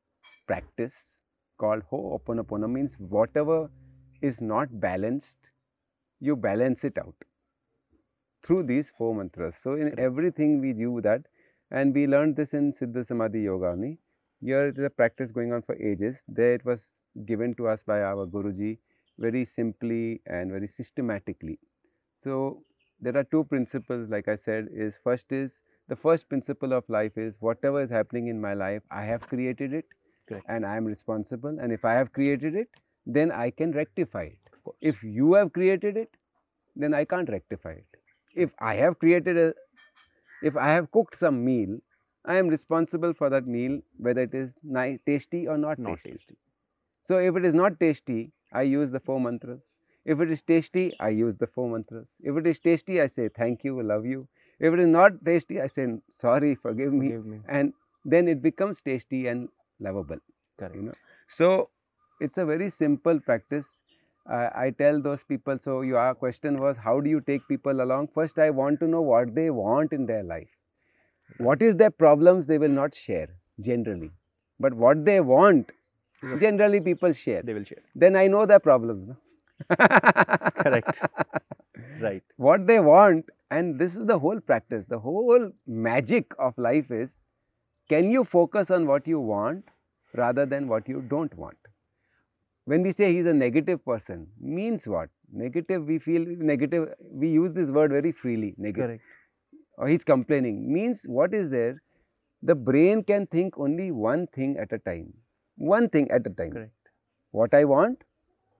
practice 0.47 0.95
called 1.57 1.83
Ho'oponopono 1.91 2.69
means 2.71 2.95
whatever 2.99 3.69
is 4.21 4.41
not 4.41 4.79
balanced, 4.79 5.37
you 6.19 6.35
balance 6.35 6.83
it 6.83 6.97
out 6.97 7.15
through 8.43 8.63
these 8.63 8.91
four 8.97 9.15
mantras. 9.15 9.55
So 9.61 9.73
in 9.73 9.97
everything 9.99 10.61
we 10.61 10.73
do 10.73 11.01
that, 11.01 11.21
and 11.71 11.93
we 11.93 12.07
learned 12.07 12.35
this 12.35 12.53
in 12.53 12.71
Siddha 12.73 13.05
Samadhi 13.05 13.41
Yoga 13.41 13.67
only. 13.69 13.99
Here 14.41 14.67
it 14.67 14.77
is 14.77 14.85
a 14.85 14.89
practice 14.89 15.31
going 15.31 15.51
on 15.53 15.61
for 15.63 15.75
ages. 15.75 16.17
There 16.27 16.53
it 16.53 16.65
was 16.65 16.83
given 17.25 17.55
to 17.55 17.67
us 17.67 17.81
by 17.83 18.01
our 18.03 18.27
Guruji 18.27 18.77
very 19.17 19.45
simply 19.45 20.21
and 20.27 20.51
very 20.51 20.67
systematically. 20.67 21.59
So 22.23 22.63
there 22.99 23.17
are 23.17 23.23
two 23.23 23.43
principles, 23.45 24.09
like 24.09 24.27
I 24.27 24.35
said, 24.35 24.67
is 24.71 24.95
first 25.03 25.31
is 25.31 25.61
the 25.87 25.95
first 25.95 26.29
principle 26.29 26.73
of 26.73 26.83
life 26.89 27.17
is 27.17 27.35
whatever 27.39 27.81
is 27.81 27.89
happening 27.89 28.27
in 28.27 28.41
my 28.41 28.53
life, 28.53 28.81
I 28.91 29.03
have 29.05 29.21
created 29.21 29.73
it 29.73 29.85
Correct. 30.27 30.45
and 30.47 30.65
I 30.65 30.77
am 30.77 30.85
responsible. 30.85 31.57
And 31.59 31.71
if 31.71 31.85
I 31.85 31.93
have 31.93 32.11
created 32.13 32.55
it, 32.55 32.69
then 33.05 33.31
I 33.31 33.49
can 33.51 33.71
rectify 33.71 34.23
it. 34.23 34.39
If 34.81 35.03
you 35.03 35.33
have 35.33 35.53
created 35.53 35.97
it, 35.97 36.09
then 36.75 36.93
I 36.93 37.05
can't 37.05 37.29
rectify 37.29 37.71
it. 37.71 37.85
If 38.35 38.51
I 38.59 38.75
have 38.75 38.99
created 38.99 39.37
a, 39.37 39.53
if 40.41 40.55
I 40.57 40.71
have 40.71 40.91
cooked 40.91 41.17
some 41.17 41.43
meal, 41.45 41.77
I 42.25 42.35
am 42.37 42.47
responsible 42.47 43.13
for 43.13 43.29
that 43.29 43.47
meal, 43.47 43.81
whether 43.97 44.21
it 44.21 44.33
is 44.33 44.51
nice, 44.63 44.99
tasty 45.05 45.47
or 45.47 45.57
not, 45.57 45.77
not 45.79 45.91
tasty. 45.95 46.11
tasty. 46.11 46.37
So 47.01 47.19
if 47.19 47.35
it 47.35 47.45
is 47.45 47.53
not 47.53 47.79
tasty, 47.79 48.31
I 48.51 48.63
use 48.63 48.91
the 48.91 48.99
four 48.99 49.19
mantras. 49.19 49.61
If 50.05 50.19
it 50.21 50.31
is 50.31 50.41
tasty, 50.41 50.93
I 50.99 51.09
use 51.09 51.35
the 51.37 51.47
four 51.47 51.69
mantras. 51.69 52.07
If 52.21 52.35
it 52.37 52.47
is 52.47 52.59
tasty, 52.59 53.01
I 53.01 53.07
say 53.07 53.29
thank 53.29 53.63
you, 53.63 53.81
love 53.81 54.05
you. 54.05 54.27
If 54.59 54.73
it 54.73 54.79
is 54.79 54.87
not 54.87 55.23
tasty, 55.25 55.61
I 55.61 55.67
say, 55.67 55.87
sorry, 56.09 56.55
forgive 56.55 56.93
me. 56.93 57.09
Give 57.09 57.25
me. 57.25 57.41
And 57.47 57.73
then 58.03 58.27
it 58.27 58.41
becomes 58.41 58.81
tasty 58.81 59.27
and 59.27 59.49
lovable. 59.79 60.17
Correct. 60.57 60.75
You 60.75 60.81
know. 60.83 60.93
So 61.27 61.69
it's 62.19 62.37
a 62.37 62.45
very 62.45 62.69
simple 62.69 63.19
practice. 63.19 63.81
Uh, 64.29 64.49
I 64.55 64.71
tell 64.71 65.01
those 65.01 65.23
people, 65.23 65.59
so 65.59 65.81
your 65.81 66.15
question 66.15 66.59
was, 66.59 66.77
how 66.77 66.99
do 66.99 67.09
you 67.09 67.21
take 67.21 67.47
people 67.47 67.81
along? 67.81 68.09
First, 68.13 68.39
I 68.39 68.49
want 68.49 68.79
to 68.79 68.87
know 68.87 69.01
what 69.01 69.35
they 69.35 69.49
want 69.51 69.93
in 69.93 70.05
their 70.07 70.23
life. 70.23 70.49
What 71.37 71.61
is 71.61 71.75
their 71.75 71.91
problems 71.91 72.47
they 72.47 72.57
will 72.57 72.69
not 72.69 72.95
share 72.95 73.29
generally. 73.61 74.11
But 74.59 74.73
what 74.73 75.05
they 75.05 75.19
want, 75.19 75.71
generally 76.39 76.79
people 76.79 77.13
share. 77.13 77.41
They 77.41 77.53
will 77.53 77.63
share. 77.63 77.83
Then 77.93 78.15
I 78.15 78.27
know 78.27 78.45
their 78.45 78.59
problems. 78.59 79.09
No? 79.09 79.15
Correct. 79.77 80.99
Right. 82.01 82.23
What 82.37 82.67
they 82.67 82.79
want, 82.79 83.29
and 83.51 83.79
this 83.79 83.95
is 83.95 84.05
the 84.05 84.19
whole 84.19 84.39
practice, 84.39 84.85
the 84.87 84.99
whole 84.99 85.51
magic 85.67 86.31
of 86.39 86.57
life 86.57 86.91
is 86.91 87.24
can 87.89 88.11
you 88.11 88.23
focus 88.23 88.71
on 88.71 88.87
what 88.87 89.07
you 89.07 89.19
want 89.19 89.65
rather 90.13 90.45
than 90.45 90.67
what 90.67 90.87
you 90.87 91.01
don't 91.01 91.33
want? 91.35 91.57
When 92.65 92.81
we 92.81 92.91
say 92.91 93.13
he's 93.13 93.27
a 93.27 93.33
negative 93.33 93.85
person, 93.85 94.27
means 94.39 94.87
what? 94.87 95.09
Negative, 95.31 95.85
we 95.85 95.99
feel 95.99 96.25
negative, 96.25 96.89
we 96.99 97.29
use 97.29 97.53
this 97.53 97.69
word 97.69 97.91
very 97.91 98.11
freely, 98.11 98.55
negative. 98.57 98.87
Correct. 98.87 99.03
Or 99.77 99.87
he's 99.87 100.03
complaining, 100.03 100.71
means 100.73 101.03
what 101.05 101.33
is 101.33 101.51
there? 101.51 101.81
The 102.41 102.55
brain 102.55 103.03
can 103.03 103.27
think 103.27 103.59
only 103.59 103.91
one 103.91 104.27
thing 104.27 104.57
at 104.57 104.71
a 104.71 104.79
time. 104.79 105.13
One 105.57 105.89
thing 105.89 106.09
at 106.09 106.25
a 106.25 106.29
time. 106.29 106.51
Correct. 106.51 106.71
What 107.31 107.53
I 107.53 107.65
want 107.65 108.03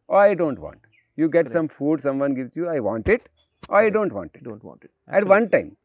or 0.08 0.20
I 0.20 0.34
don't 0.34 0.60
want. 0.60 0.80
You 1.16 1.30
get 1.30 1.46
Correct. 1.46 1.52
some 1.52 1.68
food, 1.68 2.02
someone 2.02 2.36
gives 2.36 2.56
you, 2.56 2.68
I 2.68 2.80
want 2.80 3.08
it 3.08 3.28
or 3.70 3.78
I 3.78 3.90
don't 3.90 4.14
want 4.14 4.32
it. 4.36 4.44
Don't 4.44 4.64
want 4.64 4.84
it. 4.84 4.92
At 5.08 5.26
one 5.26 5.50
time. 5.50 5.78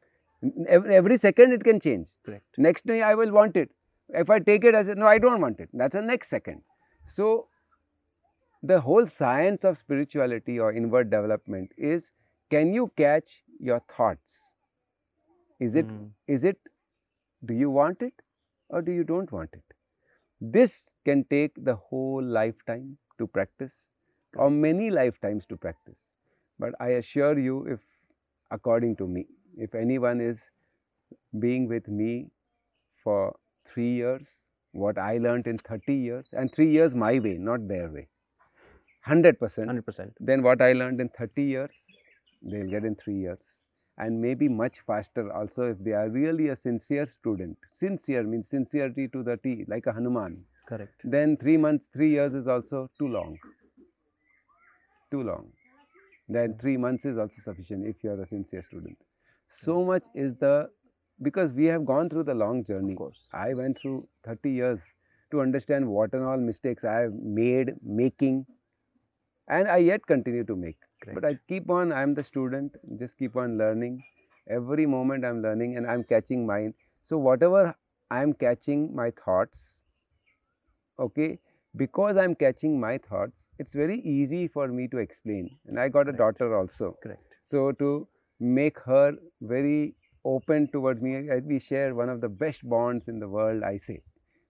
Every, 0.69 0.95
every 0.97 1.19
second 1.19 1.53
it 1.53 1.65
can 1.65 1.81
change. 1.81 2.09
Correct. 2.25 2.45
Next 2.59 2.87
day 2.87 3.03
I 3.03 3.15
will 3.15 3.31
want 3.33 3.57
it. 3.57 3.71
If 4.09 4.31
I 4.31 4.39
take 4.41 4.65
it, 4.65 4.75
I 4.75 4.83
say, 4.83 4.95
no, 4.95 5.07
I 5.07 5.19
don't 5.19 5.41
want 5.41 5.61
it. 5.61 5.69
That's 5.73 5.95
the 5.95 6.03
next 6.03 6.29
second. 6.29 6.63
So, 7.09 7.49
the 8.63 8.81
whole 8.81 9.07
science 9.07 9.65
of 9.65 9.77
spirituality 9.77 10.59
or 10.59 10.73
inward 10.73 11.11
development 11.11 11.73
is 11.77 12.11
can 12.51 12.73
you 12.73 12.91
catch 12.97 13.43
your 13.59 13.81
thoughts? 13.81 14.53
Is 15.61 15.75
it 15.77 15.93
Mm, 15.93 16.13
is 16.27 16.45
it 16.45 16.59
do 17.45 17.55
you 17.55 17.71
want 17.71 18.03
it 18.03 18.15
or 18.69 18.83
do 18.83 18.93
you 18.93 19.05
don't 19.05 19.31
want 19.33 19.51
it 19.59 19.75
this 20.57 20.75
can 21.05 21.25
take 21.35 21.53
the 21.71 21.75
whole 21.77 22.23
lifetime 22.39 22.99
to 23.19 23.27
practice 23.27 23.75
or 24.37 24.51
many 24.51 24.91
lifetimes 24.91 25.47
to 25.47 25.57
practice 25.67 26.11
but 26.59 26.75
i 26.81 26.89
assure 27.01 27.39
you 27.39 27.57
if 27.77 27.81
according 28.59 28.97
to 28.97 29.07
me 29.07 29.27
if 29.67 29.75
anyone 29.87 30.21
is 30.29 30.47
being 31.47 31.69
with 31.75 31.89
me 32.03 32.13
for 33.05 33.21
3 33.73 33.91
years 34.03 34.29
what 34.85 35.05
i 35.09 35.13
learned 35.27 35.53
in 35.53 35.59
30 35.59 36.01
years 36.07 36.33
and 36.33 36.59
3 36.61 36.71
years 36.79 36.97
my 37.05 37.13
way 37.27 37.37
not 37.51 37.69
their 37.75 37.91
way 37.99 38.07
100% 39.07 39.39
100%. 39.39 40.13
then 40.21 40.43
what 40.43 40.61
I 40.61 40.73
learned 40.73 41.01
in 41.01 41.09
30 41.09 41.43
years, 41.43 41.71
they'll 42.43 42.69
get 42.69 42.85
in 42.85 42.95
3 42.97 43.15
years. 43.15 43.39
And 43.99 44.21
maybe 44.21 44.49
much 44.49 44.81
faster 44.87 45.31
also 45.33 45.71
if 45.71 45.79
they 45.79 45.93
are 45.93 46.09
really 46.09 46.49
a 46.49 46.57
sincere 46.57 47.07
student. 47.07 47.59
Sincere 47.73 48.23
means 48.23 48.49
sincerity 48.49 49.09
to 49.09 49.23
the 49.23 49.37
T, 49.37 49.65
like 49.69 49.87
a 49.87 49.93
Hanuman. 49.93 50.45
Correct. 50.67 50.95
Then 51.05 51.37
3 51.37 51.57
months, 51.59 51.89
3 51.93 52.11
years 52.11 52.35
is 52.35 52.47
also 52.47 52.89
too 52.99 53.09
long. 53.09 53.39
Too 55.11 55.23
long. 55.23 55.53
Then 56.29 56.57
3 56.59 56.77
months 56.77 57.05
is 57.05 57.19
also 57.19 57.37
sufficient 57.43 57.87
if 57.87 58.03
you 58.03 58.11
are 58.11 58.21
a 58.23 58.27
sincere 58.27 58.63
student. 58.63 58.97
So 59.51 59.85
much 59.85 60.05
is 60.15 60.37
the, 60.37 60.71
because 61.23 61.53
we 61.53 61.67
have 61.67 61.85
gone 61.85 62.09
through 62.09 62.25
the 62.25 62.35
long 62.35 62.65
journey. 62.65 62.93
Of 62.93 62.99
course. 62.99 63.27
I 63.33 63.55
went 63.55 63.79
through 63.79 64.09
30 64.25 64.51
years 64.51 64.81
to 65.31 65.41
understand 65.41 65.89
what 65.89 66.13
and 66.15 66.25
all 66.25 66.39
mistakes 66.39 66.85
I 66.85 67.01
have 67.01 67.13
made, 67.15 67.75
making, 67.83 68.47
and 69.49 69.69
I 69.69 69.79
yet 69.79 70.07
continue 70.07 70.45
to 70.45 70.57
make. 70.57 70.79
But 71.13 71.25
I 71.25 71.39
keep 71.49 71.71
on, 71.71 71.93
I 71.93 72.03
am 72.03 72.15
the 72.15 72.23
student, 72.25 72.77
just 72.99 73.19
keep 73.19 73.37
on 73.37 73.59
learning. 73.59 74.03
Every 74.49 74.87
moment 74.87 75.25
I'm 75.25 75.43
learning 75.43 75.77
and 75.77 75.87
I'm 75.87 76.05
catching 76.05 76.47
mine. 76.47 76.75
So, 77.05 77.19
whatever 77.19 77.75
I'm 78.11 78.33
catching 78.33 78.95
my 78.95 79.11
thoughts, 79.11 79.81
okay, 80.99 81.39
because 81.77 82.17
I'm 82.17 82.35
catching 82.35 82.79
my 82.81 82.99
thoughts, 82.99 83.49
it's 83.59 83.73
very 83.73 84.01
easy 84.01 84.49
for 84.49 84.69
me 84.69 84.89
to 84.89 84.99
explain. 84.99 85.59
And 85.67 85.79
I 85.81 85.89
got 85.89 86.09
a 86.09 86.13
Correct. 86.13 86.19
daughter 86.19 86.57
also. 86.57 86.97
Correct. 87.03 87.35
So, 87.43 87.73
to 87.73 88.07
make 88.41 88.79
her 88.81 89.15
very 89.43 89.95
open 90.25 90.69
towards 90.69 91.01
me, 91.03 91.29
we 91.45 91.59
share 91.59 91.95
one 91.95 92.09
of 92.09 92.21
the 92.21 92.29
best 92.29 92.69
bonds 92.69 93.09
in 93.09 93.19
the 93.21 93.29
world, 93.29 93.63
I 93.63 93.77
say, 93.79 94.03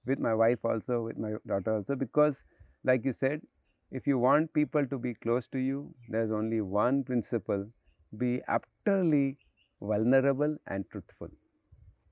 with 0.06 0.18
my 0.18 0.34
wife 0.34 0.64
also, 0.64 1.02
with 1.04 1.18
my 1.18 1.34
daughter 1.46 1.74
also, 1.76 1.96
because, 1.96 2.44
like 2.84 3.04
you 3.04 3.12
said, 3.12 3.42
if 3.90 4.06
you 4.06 4.18
want 4.18 4.52
people 4.52 4.86
to 4.86 4.98
be 4.98 5.14
close 5.14 5.46
to 5.48 5.58
you, 5.58 5.94
there's 6.08 6.30
only 6.32 6.60
one 6.60 7.04
principle 7.04 7.66
be 8.18 8.42
utterly 8.48 9.38
vulnerable 9.80 10.56
and 10.66 10.84
truthful. 10.90 11.28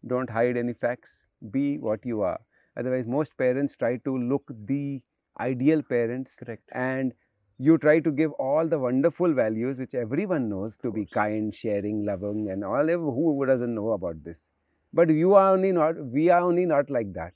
Don't 0.06 0.30
hide 0.30 0.56
any 0.56 0.72
facts, 0.74 1.26
be 1.50 1.78
what 1.78 2.04
you 2.04 2.22
are. 2.22 2.40
Otherwise, 2.76 3.06
most 3.06 3.36
parents 3.36 3.76
try 3.76 3.96
to 3.98 4.16
look 4.18 4.50
the 4.66 5.02
ideal 5.40 5.82
parents 5.82 6.36
Correct. 6.36 6.68
and 6.72 7.14
you 7.58 7.78
try 7.78 8.00
to 8.00 8.10
give 8.10 8.32
all 8.32 8.66
the 8.68 8.78
wonderful 8.78 9.32
values 9.34 9.78
which 9.78 9.94
everyone 9.94 10.48
knows 10.48 10.78
to 10.78 10.92
be 10.92 11.06
kind, 11.06 11.54
sharing, 11.54 12.04
loving, 12.04 12.50
and 12.50 12.64
all. 12.64 12.86
Who 12.86 13.44
doesn't 13.46 13.74
know 13.74 13.92
about 13.92 14.22
this? 14.24 14.48
But 14.92 15.10
you 15.10 15.34
are 15.34 15.52
only 15.54 15.72
not. 15.72 15.96
We 16.06 16.30
are 16.30 16.40
only 16.40 16.66
not 16.66 16.90
like 16.90 17.12
that. 17.14 17.34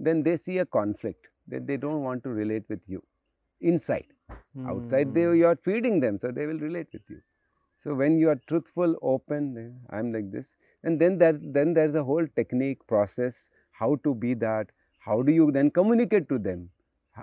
Then 0.00 0.22
they 0.22 0.36
see 0.36 0.58
a 0.58 0.66
conflict 0.66 1.28
that 1.48 1.66
they 1.66 1.76
don't 1.76 2.02
want 2.02 2.22
to 2.24 2.30
relate 2.30 2.64
with 2.68 2.80
you. 2.88 3.02
Inside, 3.60 4.06
outside, 4.68 5.14
they 5.14 5.22
Mm, 5.22 5.34
you 5.38 5.46
are 5.46 5.56
feeding 5.56 6.00
them, 6.00 6.18
so 6.18 6.30
they 6.30 6.46
will 6.46 6.58
relate 6.58 6.88
with 6.92 7.02
you. 7.08 7.20
So 7.78 7.94
when 7.94 8.18
you 8.18 8.28
are 8.30 8.36
truthful, 8.48 8.96
open, 9.02 9.80
I'm 9.90 10.12
like 10.12 10.30
this, 10.30 10.56
and 10.82 11.00
then 11.00 11.18
there's 11.18 11.40
then 11.42 11.74
there's 11.74 11.94
a 11.94 12.04
whole 12.04 12.26
technique 12.36 12.86
process 12.86 13.50
how 13.72 13.96
to 14.04 14.14
be 14.14 14.34
that. 14.34 14.70
How 14.98 15.22
do 15.22 15.32
you 15.32 15.50
then 15.52 15.70
communicate 15.70 16.28
to 16.30 16.38
them? 16.38 16.70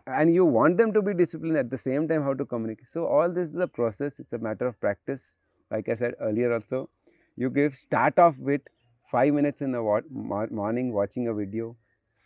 And 0.07 0.33
you 0.33 0.45
want 0.45 0.77
them 0.77 0.93
to 0.93 1.01
be 1.01 1.13
disciplined 1.13 1.57
at 1.57 1.69
the 1.69 1.77
same 1.77 2.07
time 2.07 2.23
how 2.23 2.33
to 2.33 2.45
communicate. 2.45 2.87
So 2.87 3.05
all 3.05 3.29
this 3.31 3.49
is 3.49 3.55
a 3.57 3.67
process. 3.67 4.19
It's 4.19 4.33
a 4.33 4.37
matter 4.37 4.67
of 4.67 4.79
practice. 4.79 5.37
Like 5.69 5.87
i 5.89 5.95
said 5.95 6.15
earlier 6.19 6.51
also 6.53 6.89
you 7.37 7.49
give 7.49 7.75
start 7.75 8.19
off 8.19 8.37
with 8.37 8.61
5 9.09 9.33
minutes 9.33 9.61
in 9.61 9.71
the 9.71 9.81
wa- 9.81 10.01
morning 10.51 10.91
watching 10.93 11.27
a 11.29 11.33
video 11.33 11.77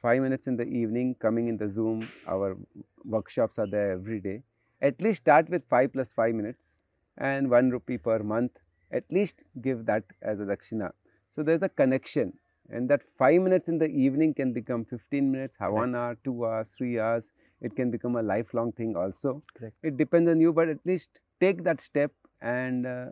5 0.01 0.19
minutes 0.21 0.47
in 0.47 0.55
the 0.57 0.63
evening 0.65 1.15
coming 1.19 1.47
in 1.47 1.57
the 1.57 1.69
zoom. 1.69 2.07
Our 2.27 2.57
workshops 3.03 3.59
are 3.59 3.67
there 3.67 3.91
every 3.91 4.19
day. 4.19 4.43
At 4.81 4.99
least 5.01 5.21
start 5.21 5.49
with 5.49 5.63
5 5.69 5.93
plus 5.93 6.11
5 6.11 6.33
minutes 6.35 6.77
and 7.17 7.49
1 7.49 7.69
rupee 7.71 7.97
per 7.97 8.19
month. 8.19 8.51
At 8.91 9.03
least 9.11 9.43
give 9.61 9.85
that 9.85 10.03
as 10.21 10.39
a 10.39 10.43
dakshina. 10.45 10.91
So 11.31 11.43
there's 11.43 11.63
a 11.63 11.69
connection. 11.69 12.33
And 12.69 12.89
that 12.89 13.03
5 13.17 13.41
minutes 13.41 13.67
in 13.67 13.77
the 13.77 13.87
evening 13.87 14.33
can 14.33 14.53
become 14.53 14.85
15 14.85 15.31
minutes, 15.31 15.55
ha- 15.57 15.69
1 15.69 15.95
hour, 15.95 16.15
2 16.23 16.45
hours, 16.45 16.71
3 16.77 16.99
hours. 16.99 17.31
It 17.61 17.75
can 17.75 17.91
become 17.91 18.15
a 18.15 18.21
lifelong 18.21 18.71
thing 18.73 18.95
also. 18.95 19.43
Correct. 19.57 19.75
It 19.83 19.97
depends 19.97 20.29
on 20.29 20.39
you, 20.39 20.53
but 20.53 20.69
at 20.69 20.79
least 20.85 21.19
take 21.39 21.63
that 21.63 21.81
step 21.81 22.11
and 22.41 22.85
uh, 22.85 23.05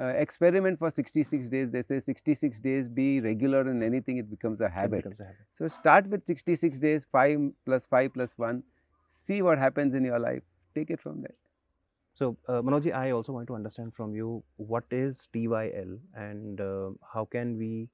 uh, 0.00 0.06
experiment 0.06 0.78
for 0.78 0.90
66 0.90 1.48
days. 1.48 1.70
They 1.70 1.82
say 1.82 2.00
66 2.00 2.60
days, 2.60 2.88
be 2.88 3.20
regular 3.20 3.68
in 3.70 3.82
anything, 3.82 4.18
it 4.18 4.30
becomes 4.30 4.60
a 4.60 4.68
habit. 4.68 4.98
becomes 5.04 5.20
a 5.20 5.24
habit. 5.24 5.46
So 5.58 5.68
start 5.68 6.06
with 6.08 6.24
66 6.24 6.78
days, 6.78 7.02
5 7.12 7.38
plus 7.64 7.84
5 7.86 8.12
plus 8.14 8.32
1. 8.36 8.62
See 9.14 9.42
what 9.42 9.58
happens 9.58 9.94
in 9.94 10.04
your 10.04 10.18
life. 10.18 10.42
Take 10.74 10.90
it 10.90 11.00
from 11.00 11.22
there. 11.22 11.34
So, 12.14 12.36
uh, 12.48 12.62
Manojji, 12.62 12.94
I 12.94 13.10
also 13.12 13.32
want 13.32 13.46
to 13.48 13.54
understand 13.54 13.94
from 13.94 14.14
you 14.14 14.42
what 14.56 14.84
is 14.90 15.28
DYL 15.32 15.98
and 16.14 16.60
uh, 16.60 16.90
how 17.12 17.26
can 17.26 17.56
we, 17.58 17.88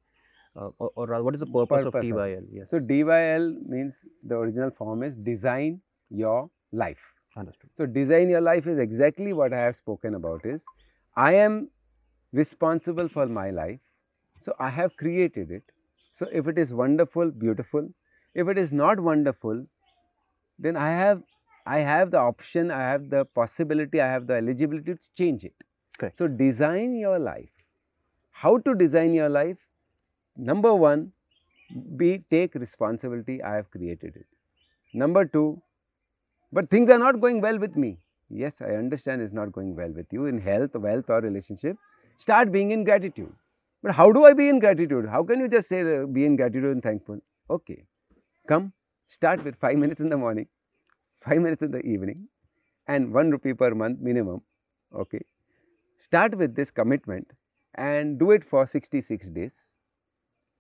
uh, 0.57 0.69
or, 0.79 0.91
or 0.97 1.07
rather, 1.07 1.25
what 1.25 1.35
is 1.35 1.41
the 1.41 1.47
purpose, 1.47 1.85
of 1.87 1.93
Purpose 1.93 2.11
of- 2.11 2.17
DYL? 2.17 2.43
Yes. 2.53 2.71
So 2.71 2.79
DYL 2.79 3.57
means 3.67 3.95
the 4.23 4.37
original 4.37 4.71
form 4.71 5.03
is 5.03 5.15
design 5.17 5.81
your 6.11 6.51
life. 6.73 7.05
understood. 7.37 7.71
So 7.77 7.87
design 7.87 8.29
your 8.31 8.41
life 8.43 8.67
is 8.67 8.79
exactly 8.79 9.33
what 9.33 9.53
I 9.53 9.61
have 9.61 9.77
spoken 9.77 10.15
about 10.15 10.45
is 10.45 10.65
I 11.17 11.35
am 11.35 11.71
responsible 12.33 13.09
for 13.09 13.27
my 13.27 13.51
life. 13.51 13.81
So 14.41 14.55
I 14.59 14.69
have 14.71 14.97
created 14.97 15.51
it. 15.51 15.63
So 16.15 16.27
if 16.33 16.49
it 16.49 16.59
is 16.59 16.73
wonderful, 16.75 17.31
beautiful. 17.31 17.89
If 18.35 18.49
it 18.49 18.59
is 18.59 18.73
not 18.73 19.01
wonderful, 19.01 19.65
then 20.59 20.77
I 20.77 20.91
have 20.91 21.23
I 21.67 21.79
have 21.79 22.11
the 22.11 22.19
option, 22.19 22.71
I 22.71 22.81
have 22.81 23.09
the 23.11 23.25
possibility, 23.25 24.01
I 24.01 24.09
have 24.13 24.27
the 24.27 24.35
eligibility 24.35 24.95
to 24.95 25.01
change 25.17 25.45
it. 25.45 25.55
Correct. 25.99 26.17
So 26.17 26.27
design 26.29 26.97
your 26.97 27.19
life. 27.19 27.51
How 28.31 28.59
to 28.59 28.75
design 28.75 29.15
your 29.15 29.29
life? 29.29 29.59
Number 30.37 30.75
one, 30.75 31.13
be 31.97 32.25
take 32.31 32.55
responsibility. 32.55 33.43
I 33.43 33.57
have 33.57 33.71
created 33.71 34.17
it. 34.17 34.27
Number 34.95 35.25
two, 35.25 35.63
but 36.53 36.71
things 36.71 36.91
are 36.91 36.99
not 36.99 37.21
going 37.21 37.41
well 37.41 37.59
with 37.59 37.77
me. 37.77 37.99
Yes, 38.31 38.61
I 38.63 38.75
understand 38.77 39.23
it's 39.23 39.35
not 39.35 39.53
going 39.53 39.77
well 39.77 39.91
with 39.93 40.07
you 40.13 40.27
in 40.27 40.41
health, 40.41 40.75
wealth, 40.75 41.11
or 41.11 41.21
relationship. 41.21 41.77
Start 42.19 42.53
being 42.53 42.71
in 42.71 42.85
gratitude. 42.85 43.33
But 43.83 43.93
how 43.93 44.13
do 44.13 44.25
I 44.25 44.33
be 44.33 44.49
in 44.49 44.59
gratitude? 44.59 45.09
How 45.09 45.25
can 45.25 45.41
you 45.41 45.49
just 45.49 45.69
say 45.69 45.81
uh, 45.83 46.07
be 46.07 46.25
in 46.25 46.37
gratitude 46.37 46.73
and 46.73 46.83
thankful? 46.83 47.21
Okay, 47.51 47.85
come 48.49 48.73
start 49.09 49.45
with 49.45 49.57
five 49.57 49.77
minutes 49.85 50.01
in 50.01 50.09
the 50.09 50.17
morning, 50.17 50.49
five 51.25 51.41
minutes 51.41 51.63
in 51.63 51.71
the 51.73 51.83
evening, 51.83 52.29
and 52.89 53.13
one 53.13 53.31
rupee 53.31 53.55
per 53.55 53.75
month 53.75 54.01
minimum. 54.01 54.43
Okay, 54.95 55.23
start 55.99 56.37
with 56.37 56.55
this 56.55 56.71
commitment 56.71 57.29
and 57.75 58.19
do 58.19 58.31
it 58.33 58.45
for 58.45 58.67
66 58.67 59.29
days 59.31 59.72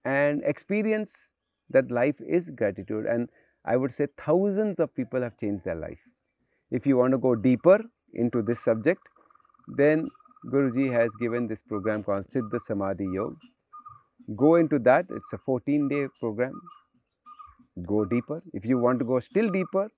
and 0.04 0.42
experience 0.44 1.30
that 1.71 1.90
life 1.90 2.21
is 2.21 2.50
gratitude. 2.50 3.06
And 3.06 3.28
I 3.64 3.76
would 3.76 3.92
say 3.92 4.06
thousands 4.18 4.80
of 4.80 4.94
people 4.94 5.23
have 5.23 5.38
changed 5.38 5.64
their 5.64 5.76
life. 5.76 6.00
If 6.71 6.87
you 6.87 6.97
want 6.97 7.12
to 7.12 7.18
go 7.18 7.35
deeper 7.35 7.80
into 8.14 8.42
this 8.42 8.61
subject, 8.61 9.00
then 9.76 10.09
Guruji 10.47 10.92
has 10.92 11.11
given 11.21 11.47
this 11.47 11.62
program 11.62 12.02
called 12.02 12.26
Siddha 12.26 12.61
Samadhi 12.61 13.06
Yoga. 13.12 13.37
Go 14.37 14.56
into 14.56 14.78
that, 14.80 15.06
it's 15.11 15.32
a 15.32 15.38
14 15.38 15.88
day 15.88 16.06
program. 16.21 16.61
Go 17.87 18.04
deeper. 18.04 18.42
If 18.52 18.64
you 18.64 18.78
want 18.78 18.99
to 18.99 19.04
go 19.04 19.21
still 19.21 19.50
deeper, 19.50 19.88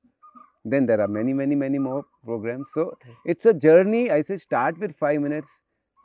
then 0.65 0.87
there 0.87 1.01
are 1.01 1.09
many, 1.09 1.33
many, 1.33 1.55
many 1.55 1.79
more 1.79 2.05
programs. 2.25 2.67
So, 2.73 2.97
it's 3.25 3.45
a 3.47 3.53
journey. 3.55 4.11
I 4.11 4.23
say 4.23 4.37
start 4.37 4.79
with 4.79 4.97
5 4.97 5.21
minutes, 5.21 5.51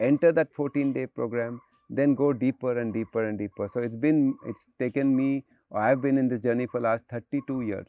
enter 0.01 0.31
that 0.33 0.53
14 0.53 0.93
day 0.93 1.07
program, 1.07 1.61
then 1.89 2.15
go 2.15 2.33
deeper 2.33 2.77
and 2.79 2.93
deeper 2.93 3.27
and 3.27 3.37
deeper. 3.37 3.69
So, 3.73 3.81
it's 3.81 3.95
been, 3.95 4.37
it's 4.45 4.67
taken 4.79 5.15
me, 5.15 5.45
I 5.73 5.89
have 5.89 6.01
been 6.01 6.17
in 6.17 6.27
this 6.29 6.41
journey 6.41 6.67
for 6.67 6.79
last 6.79 7.07
32 7.09 7.61
years. 7.61 7.87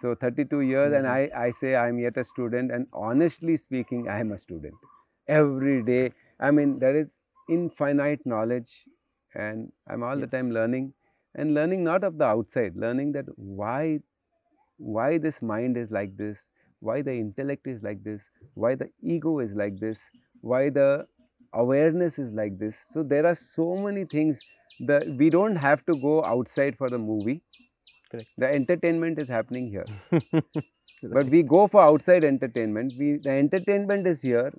So 0.00 0.14
32 0.14 0.60
years 0.60 0.92
and 0.92 1.06
I, 1.06 1.30
I 1.34 1.50
say 1.50 1.76
I 1.76 1.88
am 1.88 1.98
yet 1.98 2.16
a 2.16 2.24
student 2.24 2.70
and 2.70 2.86
honestly 2.92 3.56
speaking 3.56 4.08
I 4.08 4.20
am 4.20 4.32
a 4.32 4.38
student. 4.38 4.74
Every 5.28 5.82
day, 5.82 6.12
I 6.40 6.50
mean 6.50 6.78
there 6.78 6.96
is 6.96 7.14
infinite 7.48 8.26
knowledge 8.26 8.84
and 9.34 9.72
I'm 9.88 10.02
all 10.02 10.18
the 10.18 10.26
time 10.26 10.50
learning 10.50 10.92
and 11.34 11.54
learning 11.54 11.84
not 11.84 12.04
of 12.04 12.18
the 12.18 12.24
outside, 12.24 12.76
learning 12.76 13.12
that 13.12 13.24
why, 13.36 14.00
why 14.78 15.18
this 15.18 15.40
mind 15.42 15.76
is 15.76 15.90
like 15.90 16.16
this, 16.16 16.52
why 16.80 17.02
the 17.02 17.12
intellect 17.12 17.66
is 17.66 17.82
like 17.82 18.04
this, 18.04 18.30
why 18.54 18.74
the 18.74 18.90
ego 19.02 19.38
is 19.40 19.52
like 19.54 19.78
this, 19.78 19.98
why 20.42 20.68
the 20.70 21.06
awareness 21.54 22.18
is 22.18 22.32
like 22.32 22.58
this. 22.58 22.76
So 22.92 23.02
there 23.02 23.26
are 23.26 23.34
so 23.34 23.76
many 23.76 24.04
things 24.04 24.40
that 24.80 25.06
we 25.08 25.30
don't 25.30 25.56
have 25.56 25.84
to 25.86 25.96
go 25.96 26.24
outside 26.24 26.76
for 26.76 26.90
the 26.90 26.98
movie. 26.98 27.42
Correct. 28.10 28.28
The 28.38 28.48
entertainment 28.52 29.18
is 29.18 29.28
happening 29.28 29.70
here. 29.70 29.86
But 31.02 31.26
we 31.26 31.42
go 31.42 31.66
for 31.68 31.82
outside 31.82 32.24
entertainment. 32.24 32.94
We 32.98 33.18
the 33.18 33.30
entertainment 33.30 34.06
is 34.06 34.22
here. 34.22 34.52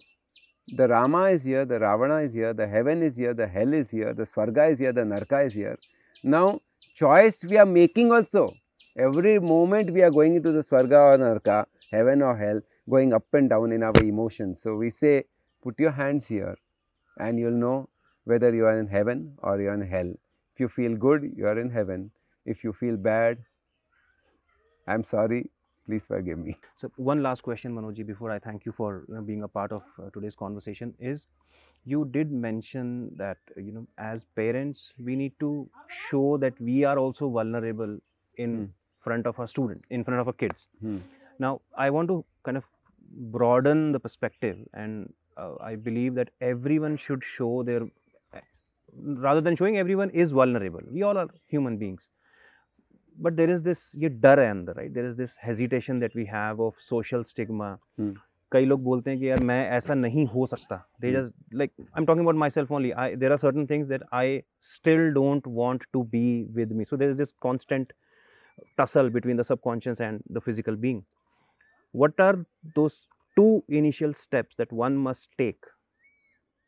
The 0.75 0.87
rama 0.87 1.23
is 1.29 1.43
here 1.43 1.63
the 1.65 1.79
ravana 1.79 2.17
is 2.27 2.33
here 2.33 2.53
the 2.53 2.67
heaven 2.67 3.03
is 3.03 3.15
here 3.15 3.33
the 3.33 3.47
hell 3.47 3.73
is 3.73 3.89
here 3.91 4.13
the 4.13 4.23
swarga 4.23 4.71
is 4.71 4.79
here 4.79 4.93
the 4.93 5.01
narka 5.01 5.45
is 5.45 5.53
here. 5.53 5.77
Now 6.23 6.61
choice 6.95 7.43
we 7.43 7.57
are 7.57 7.65
making 7.65 8.11
also. 8.11 8.53
Every 8.97 9.39
moment 9.39 9.91
we 9.91 10.01
are 10.01 10.11
going 10.11 10.35
into 10.35 10.51
the 10.51 10.61
swarga 10.61 11.01
or 11.11 11.17
narka 11.17 11.65
heaven 11.91 12.21
or 12.21 12.35
hell 12.37 12.61
going 12.89 13.13
up 13.13 13.33
and 13.33 13.49
down 13.49 13.71
in 13.71 13.83
our 13.83 13.99
emotions. 14.03 14.61
So 14.61 14.75
we 14.75 14.89
say 14.89 15.25
put 15.63 15.79
your 15.79 15.91
hands 15.91 16.27
here 16.27 16.55
and 17.17 17.39
you'll 17.39 17.62
know 17.65 17.89
whether 18.25 18.53
you 18.53 18.65
are 18.65 18.79
in 18.79 18.88
heaven 18.88 19.34
or 19.39 19.60
you 19.62 19.69
are 19.69 19.74
in 19.81 19.88
hell 19.95 20.12
if 20.55 20.60
you 20.60 20.69
feel 20.69 20.95
good 21.07 21.31
you 21.36 21.48
are 21.48 21.60
in 21.60 21.69
heaven 21.69 22.10
if 22.45 22.63
you 22.63 22.74
feel 22.74 22.98
bad 22.98 23.38
i'm 24.88 25.03
sorry 25.03 25.50
please 25.86 26.05
forgive 26.05 26.39
me 26.39 26.57
So 26.81 26.91
one 26.98 27.22
last 27.24 27.41
question, 27.43 27.74
Manojji, 27.75 28.05
before 28.05 28.31
I 28.31 28.39
thank 28.39 28.65
you 28.65 28.72
for 28.72 29.05
you 29.07 29.15
know, 29.15 29.22
being 29.22 29.43
a 29.43 29.48
part 29.48 29.72
of 29.72 29.84
uh, 30.00 30.10
today's 30.13 30.36
conversation 30.36 30.93
is 31.00 31.27
you 31.86 32.05
did 32.15 32.31
mention 32.31 32.89
that 33.17 33.38
you 33.57 33.72
know 33.75 33.85
as 33.98 34.25
parents 34.42 34.94
we 35.09 35.16
need 35.22 35.33
to 35.39 35.70
show 36.00 36.37
that 36.46 36.59
we 36.70 36.83
are 36.92 36.98
also 37.05 37.29
vulnerable 37.29 37.98
in 38.37 38.55
Hmm. 38.57 38.66
front 39.05 39.27
of 39.27 39.39
our 39.39 39.48
student, 39.48 39.83
in 39.89 40.03
front 40.03 40.20
of 40.20 40.27
our 40.27 40.33
kids. 40.33 40.68
Hmm. 40.81 40.98
Now 41.39 41.61
I 41.85 41.89
want 41.98 42.09
to 42.13 42.24
kind 42.44 42.57
of 42.57 42.66
broaden 43.37 43.92
the 43.92 44.00
perspective, 44.00 44.57
and 44.74 45.13
uh, 45.36 45.54
I 45.60 45.76
believe 45.76 46.14
that 46.16 46.30
everyone 46.40 46.97
should 46.97 47.25
show 47.25 47.62
their 47.62 47.82
rather 49.28 49.40
than 49.40 49.56
showing 49.56 49.78
everyone 49.78 50.10
is 50.10 50.32
vulnerable. 50.32 50.80
We 50.90 51.02
all 51.02 51.19
are 51.19 51.28
human 51.47 51.76
beings 51.78 52.08
but 53.19 53.36
there 53.36 53.50
is 53.50 53.62
this 53.62 53.93
ये 54.02 54.08
डर 54.25 54.40
है 54.40 54.50
अंदर 54.50 54.76
right 54.76 54.93
there 54.95 55.06
is 55.10 55.16
this 55.16 55.36
hesitation 55.47 56.00
that 56.00 56.14
we 56.14 56.26
have 56.26 56.60
of 56.60 56.75
social 56.88 57.25
stigma 57.32 57.71
Hmm. 58.00 58.12
कई 58.52 58.64
लोग 58.66 58.82
बोलते 58.84 59.10
हैं 59.10 59.19
कि 59.21 59.28
यार 59.28 59.40
मैं 59.50 59.58
ऐसा 59.76 59.95
नहीं 59.95 60.26
हो 60.34 60.47
सकता 60.47 60.82
they 61.02 61.10
Hmm. 61.12 61.19
just 61.19 61.34
like 61.62 61.73
I'm 61.99 62.06
talking 62.10 62.25
about 62.26 62.38
myself 62.43 62.73
only 62.78 62.93
I 63.04 63.08
there 63.25 63.32
are 63.36 63.38
certain 63.45 63.66
things 63.73 63.88
that 63.88 64.02
I 64.21 64.25
still 64.75 65.04
don't 65.19 65.47
want 65.60 65.86
to 65.99 66.04
be 66.16 66.25
with 66.60 66.73
me 66.80 66.86
so 66.93 66.97
there 67.02 67.10
is 67.10 67.16
this 67.23 67.34
constant 67.49 67.93
tussle 68.80 69.10
between 69.19 69.36
the 69.43 69.45
subconscious 69.52 70.00
and 70.08 70.23
the 70.38 70.40
physical 70.49 70.76
being 70.86 71.04
what 71.93 72.21
are 72.28 72.36
those 72.75 72.99
two 73.35 73.63
initial 73.69 74.13
steps 74.13 74.55
that 74.57 74.71
one 74.71 74.98
must 74.98 75.29
take 75.37 75.63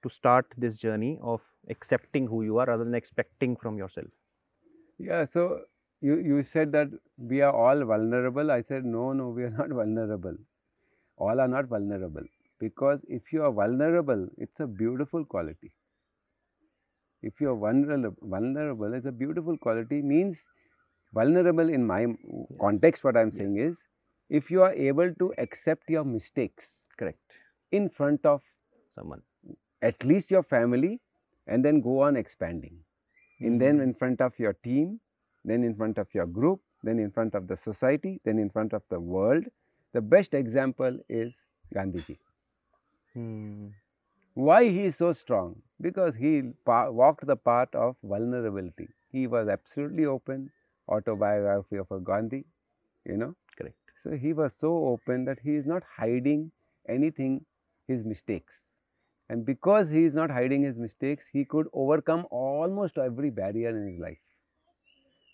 to 0.02 0.10
start 0.10 0.48
this 0.58 0.76
journey 0.76 1.20
of 1.22 1.42
accepting 1.70 2.26
who 2.28 2.42
you 2.44 2.58
are 2.58 2.66
rather 2.66 2.84
than 2.84 2.96
expecting 2.96 3.56
from 3.56 3.78
yourself 3.78 4.08
Yeah, 5.00 5.26
so 5.26 5.66
you, 6.02 6.18
you 6.20 6.44
said 6.44 6.72
that 6.74 6.90
we 7.18 7.42
are 7.42 7.52
all 7.54 7.84
vulnerable. 7.86 8.52
I 8.52 8.62
said, 8.62 8.86
no, 8.86 9.14
no, 9.14 9.30
we 9.30 9.44
are 9.44 9.50
not 9.50 9.70
vulnerable. 9.70 10.38
All 11.18 11.40
are 11.40 11.48
not 11.48 11.68
vulnerable. 11.68 12.24
Because 12.60 13.02
if 13.08 13.34
you 13.34 13.44
are 13.44 13.52
vulnerable, 13.52 14.28
it's 14.38 14.60
a 14.62 14.68
beautiful 14.68 15.26
quality. 15.26 15.74
If 17.22 17.40
you 17.40 17.52
are 17.52 17.56
vulnerable, 17.56 18.18
vulnerable 18.24 18.94
is 18.96 19.06
a 19.06 19.12
beautiful 19.12 19.56
quality, 19.58 20.02
means 20.02 20.48
vulnerable 21.14 21.70
in 21.70 21.86
my 21.86 22.08
context, 22.60 23.04
what 23.04 23.18
I 23.18 23.22
am 23.22 23.32
saying 23.32 23.58
is, 23.58 23.80
if 24.30 24.50
you 24.52 24.62
are 24.64 24.74
able 24.74 25.14
to 25.16 25.34
accept 25.38 25.90
your 25.90 26.04
mistakes 26.04 26.80
correct 26.98 27.38
in 27.72 27.90
front 27.90 28.26
of 28.26 28.42
someone 28.96 29.22
at 29.82 30.04
least 30.04 30.32
your 30.32 30.44
family 30.44 31.00
and 31.48 31.64
then 31.66 31.82
go 31.82 32.02
on 32.02 32.16
expanding. 32.16 32.78
And 33.42 33.60
then 33.62 33.80
Mhm. 33.80 33.82
in 33.82 33.94
front 33.94 34.22
of 34.22 34.38
your 34.40 34.54
team, 34.54 35.00
then 35.46 35.64
in 35.64 35.76
front 35.76 35.98
of 35.98 36.14
your 36.14 36.26
group, 36.26 36.62
then 36.84 37.00
in 37.00 37.12
front 37.12 37.36
of 37.36 37.48
the 37.48 37.56
society, 37.58 38.20
then 38.24 38.40
in 38.40 38.50
front 38.50 38.74
of 38.74 38.84
the 38.90 39.00
world. 39.00 39.46
The 39.94 40.02
best 40.02 40.34
example 40.34 41.00
is 41.10 41.46
Gandhiji. 41.74 42.18
Hmm. 43.14 43.68
Why 44.34 44.66
he 44.70 44.86
is 44.86 44.96
so 44.96 45.12
strong? 45.14 45.62
Because 45.82 46.16
he 46.16 46.54
walked 46.66 47.26
the 47.26 47.36
path 47.38 47.74
of 47.76 47.96
vulnerability. 48.04 48.90
He 49.12 49.28
was 49.28 49.48
absolutely 49.48 50.06
open. 50.06 50.52
Autobiography 50.90 51.78
of 51.78 51.92
a 51.92 52.00
Gandhi, 52.00 52.46
you 53.06 53.18
know. 53.18 53.36
So 54.08 54.16
he 54.16 54.32
was 54.32 54.56
so 54.56 54.86
open 54.88 55.26
that 55.26 55.40
he 55.42 55.56
is 55.56 55.66
not 55.68 55.84
hiding 55.84 56.54
anything, 56.88 57.46
his 57.88 58.06
mistakes. 58.06 58.72
And 59.30 59.46
because 59.46 59.90
he 59.90 60.06
is 60.06 60.16
not 60.16 60.32
hiding 60.32 60.64
his 60.64 60.78
mistakes, 60.78 61.28
he 61.28 61.46
could 61.46 61.68
overcome 61.74 62.26
almost 62.32 62.98
every 62.98 63.30
barrier 63.30 63.70
in 63.70 63.88
his 63.92 64.00
life. 64.00 64.20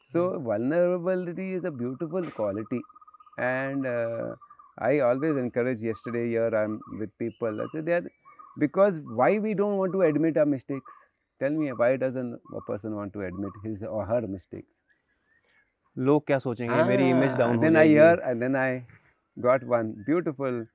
So 0.05 0.39
vulnerability 0.39 1.53
is 1.53 1.65
a 1.65 1.71
beautiful 1.71 2.29
quality, 2.31 2.81
and 3.37 3.85
uh, 3.85 4.35
I 4.79 4.99
always 4.99 5.37
encourage. 5.37 5.81
Yesterday 5.81 6.29
here 6.29 6.55
I'm 6.55 6.79
with 6.99 7.17
people. 7.19 7.61
I 7.61 7.67
said 7.73 7.85
that 7.87 8.03
because 8.59 8.99
why 9.01 9.39
we 9.39 9.53
don't 9.55 9.77
want 9.77 9.93
to 9.93 10.03
admit 10.03 10.37
our 10.37 10.45
mistakes? 10.45 10.91
Tell 11.39 11.51
me 11.51 11.71
why 11.73 11.97
doesn't 11.97 12.39
a 12.55 12.61
person 12.61 12.95
want 12.95 13.13
to 13.13 13.21
admit 13.21 13.51
his 13.63 13.83
or 13.83 14.05
her 14.05 14.21
mistakes? 14.27 14.82
लोग 15.97 16.25
क्या 16.27 16.37
सोचेंगे? 16.39 16.73
ah, 16.73 16.87
मेरी 16.87 17.09
image 17.09 17.35
down 17.37 17.59
then 17.59 17.75
I 17.77 17.87
hear 17.87 18.21
and 18.25 18.39
then 18.39 18.55
I 18.55 18.79
got 19.37 19.63
one 19.63 19.91
beautiful 20.05 20.65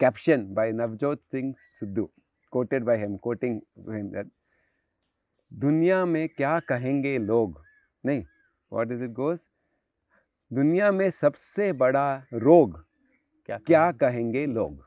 caption 0.00 0.46
by 0.54 0.72
Navjot 0.72 1.22
Singh 1.22 1.54
Sidhu 1.58 2.10
quoted 2.52 2.84
by 2.84 2.98
him 2.98 3.16
quoting 3.16 3.60
him 3.88 4.08
that 4.10 4.30
दुनिया 5.52 6.04
में 6.04 6.28
क्या 6.28 6.58
कहेंगे 6.68 7.16
लोग? 7.18 7.64
नहीं 8.04 8.22
व्हाट 8.72 8.92
इज़ 8.92 9.02
इट 9.04 9.10
गोस 9.12 9.48
दुनिया 10.50 10.90
में 10.92 11.08
सबसे 11.10 11.72
बड़ा 11.72 12.06
रोग 12.34 12.78
क्या 13.48 13.58
क्या 13.58 13.90
कहेंगे? 13.92 14.46
लोग? 14.46 14.86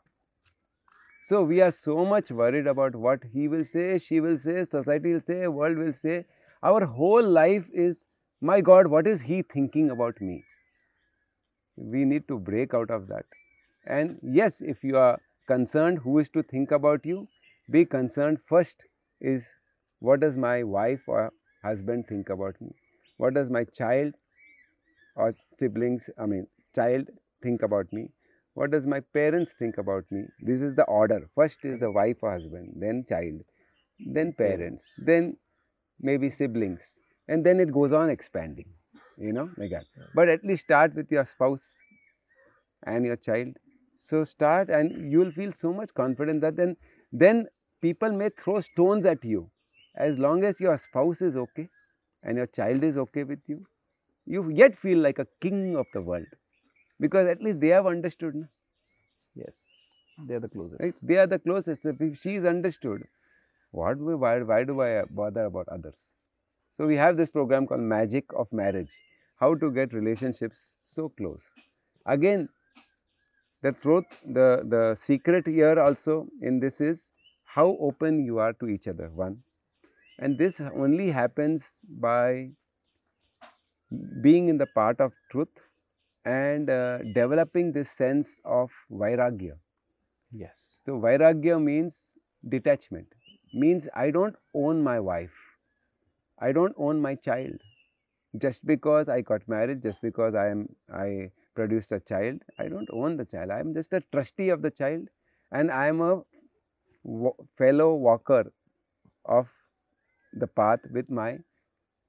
So 1.29 1.43
we 1.45 1.59
are 1.59 1.69
so 1.71 2.05
much 2.05 2.31
worried 2.31 2.67
about 2.67 2.95
what 2.95 3.25
he 3.25 3.47
will 3.47 3.63
say 3.65 3.97
she 3.99 4.19
will 4.19 4.37
say 4.37 4.65
society 4.65 5.09
will 5.09 5.19
say 5.19 5.45
world 5.47 5.79
will 5.79 5.91
say 5.93 6.23
our 6.63 6.85
whole 6.85 7.23
life 7.23 7.69
is 7.73 8.05
my 8.41 8.59
god 8.61 8.87
what 8.87 9.07
is 9.07 9.21
he 9.21 9.41
thinking 9.41 9.89
about 9.89 10.19
me? 10.21 10.43
We 11.77 12.03
need 12.05 12.27
to 12.27 12.37
break 12.37 12.73
out 12.73 12.91
of 12.91 13.07
that. 13.07 13.25
And 13.85 14.19
yes 14.23 14.61
if 14.61 14.83
you 14.83 14.97
are 14.97 15.19
concerned 15.47 15.99
who 15.99 16.19
is 16.19 16.29
to 16.29 16.43
think 16.43 16.71
about 16.71 17.05
you 17.05 17.27
be 17.71 17.85
concerned 17.85 18.39
first 18.47 18.85
is 19.21 19.47
what 19.99 20.19
does 20.19 20.35
my 20.35 20.63
wife 20.63 21.03
or 21.07 21.31
husband 21.63 22.07
think 22.07 22.29
about 22.29 22.59
me? 22.61 22.75
What 23.17 23.33
does 23.35 23.49
my 23.49 23.63
child 23.63 24.13
or 25.15 25.33
siblings 25.59 26.09
i 26.17 26.25
mean 26.25 26.47
child 26.75 27.09
think 27.43 27.61
about 27.63 27.91
me? 27.93 28.09
What 28.53 28.71
does 28.71 28.85
my 28.87 28.99
parents 29.17 29.53
think 29.59 29.77
about 29.77 30.05
me? 30.11 30.23
This 30.39 30.61
is 30.61 30.75
the 30.75 30.85
order. 30.85 31.29
First 31.35 31.65
is 31.65 31.79
the 31.79 31.91
wife 31.91 32.17
or 32.21 32.31
husband, 32.31 32.73
then 32.77 33.05
child, 33.09 33.41
then 33.99 34.33
parents, 34.33 34.85
then 34.97 35.37
maybe 35.99 36.29
siblings, 36.29 36.81
and 37.27 37.45
then 37.45 37.59
it 37.59 37.71
goes 37.71 37.91
on 37.91 38.09
expanding, 38.09 38.65
you 39.17 39.33
know, 39.33 39.49
like 39.57 39.71
that. 39.71 39.85
But 40.13 40.29
at 40.29 40.43
least 40.43 40.63
start 40.63 40.95
with 40.95 41.11
your 41.11 41.25
spouse 41.25 41.65
and 42.83 43.05
your 43.05 43.15
child. 43.15 43.55
So 43.97 44.23
start, 44.23 44.69
and 44.69 45.11
you 45.11 45.19
will 45.19 45.31
feel 45.31 45.51
so 45.51 45.73
much 45.73 45.93
confident 45.93 46.41
that 46.41 46.55
then, 46.55 46.77
then 47.11 47.47
people 47.81 48.11
may 48.11 48.29
throw 48.29 48.61
stones 48.61 49.05
at 49.05 49.23
you, 49.23 49.49
as 49.95 50.19
long 50.19 50.43
as 50.43 50.59
your 50.59 50.77
spouse 50.77 51.21
is 51.21 51.35
okay 51.35 51.69
and 52.23 52.37
your 52.37 52.47
child 52.47 52.83
is 52.83 52.97
okay 52.97 53.23
with 53.23 53.39
you, 53.47 53.65
you 54.25 54.49
yet 54.49 54.77
feel 54.77 54.99
like 54.99 55.19
a 55.19 55.27
king 55.41 55.75
of 55.75 55.85
the 55.93 56.01
world 56.01 56.25
because 56.99 57.27
at 57.27 57.41
least 57.41 57.59
they 57.59 57.69
have 57.69 57.85
understood. 57.87 58.47
Yes, 59.35 59.53
they're 60.27 60.39
the 60.39 60.49
closest. 60.49 60.81
Right? 60.81 60.95
They 61.01 61.17
are 61.17 61.27
the 61.27 61.39
closest. 61.39 61.85
If 61.85 62.21
she 62.21 62.35
is 62.35 62.45
understood, 62.45 63.03
what 63.75 63.97
we, 63.97 64.15
why, 64.15 64.41
why 64.41 64.63
do 64.63 64.81
I 64.81 65.03
bother 65.09 65.45
about 65.45 65.67
others? 65.69 65.95
So 66.77 66.87
we 66.87 66.95
have 66.95 67.17
this 67.17 67.29
program 67.29 67.67
called 67.67 67.81
Magic 67.81 68.25
of 68.35 68.51
Marriage. 68.51 68.91
How 69.37 69.53
to 69.55 69.71
get 69.71 69.93
relationships 69.93 70.57
so 70.85 71.09
close. 71.09 71.41
Again, 72.05 72.47
the 73.61 73.73
truth, 73.73 74.05
the, 74.25 74.63
the 74.65 74.95
secret 74.95 75.47
here 75.47 75.79
also 75.79 76.27
in 76.41 76.59
this 76.59 76.79
is 76.79 77.11
how 77.43 77.77
open 77.79 78.23
you 78.23 78.39
are 78.39 78.53
to 78.53 78.67
each 78.67 78.87
other. 78.87 79.09
One. 79.09 79.39
And 80.19 80.37
this 80.37 80.61
only 80.61 81.11
happens 81.11 81.65
by 81.89 82.51
being 84.21 84.47
in 84.49 84.57
the 84.57 84.67
part 84.67 84.99
of 84.99 85.11
truth 85.31 85.49
and 86.25 86.69
uh, 86.69 86.99
developing 87.13 87.71
this 87.71 87.89
sense 87.89 88.39
of 88.45 88.71
vairagya. 88.91 89.57
Yes. 90.31 90.79
So 90.85 90.93
vairagya 90.99 91.61
means 91.61 91.95
detachment, 92.47 93.07
means 93.55 93.89
I 93.95 94.11
don't 94.11 94.35
own 94.53 94.83
my 94.83 94.99
wife, 94.99 95.33
I 96.39 96.53
don't 96.53 96.73
own 96.77 97.01
my 97.01 97.15
child. 97.15 97.59
Just 98.37 98.65
because 98.65 99.09
I 99.09 99.21
got 99.21 99.47
married, 99.47 99.81
just 99.83 100.01
because 100.01 100.35
I 100.35 100.49
am 100.49 100.75
I 100.93 101.31
produced 101.55 101.91
a 101.93 101.99
child, 102.01 102.41
I 102.59 102.67
don't 102.69 102.89
own 102.91 103.17
the 103.17 103.25
child. 103.25 103.51
I 103.51 103.59
am 103.59 103.73
just 103.73 103.93
a 103.93 104.01
trustee 104.11 104.49
of 104.49 104.61
the 104.61 104.71
child, 104.71 105.09
and 105.51 105.71
I 105.71 105.87
am 105.87 106.01
a 106.01 106.23
fellow 107.57 107.95
walker 107.95 108.51
of 109.25 109.47
the 110.33 110.47
path 110.47 110.79
with 110.91 111.09
my 111.09 111.39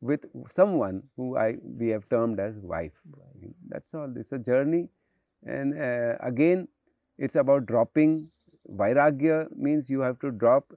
with 0.00 0.24
someone 0.50 1.02
who 1.16 1.36
I 1.36 1.56
we 1.62 1.88
have 1.88 2.08
termed 2.10 2.40
as 2.40 2.56
wife. 2.58 2.92
That's 3.68 3.94
all. 3.94 4.12
It's 4.16 4.32
a 4.32 4.38
journey, 4.38 4.88
and 5.46 5.78
uh, 5.80 6.16
again, 6.20 6.68
it's 7.18 7.36
about 7.36 7.66
dropping. 7.66 8.28
Vairagya 8.70 9.48
means 9.56 9.90
you 9.90 10.00
have 10.00 10.18
to 10.20 10.30
drop. 10.32 10.72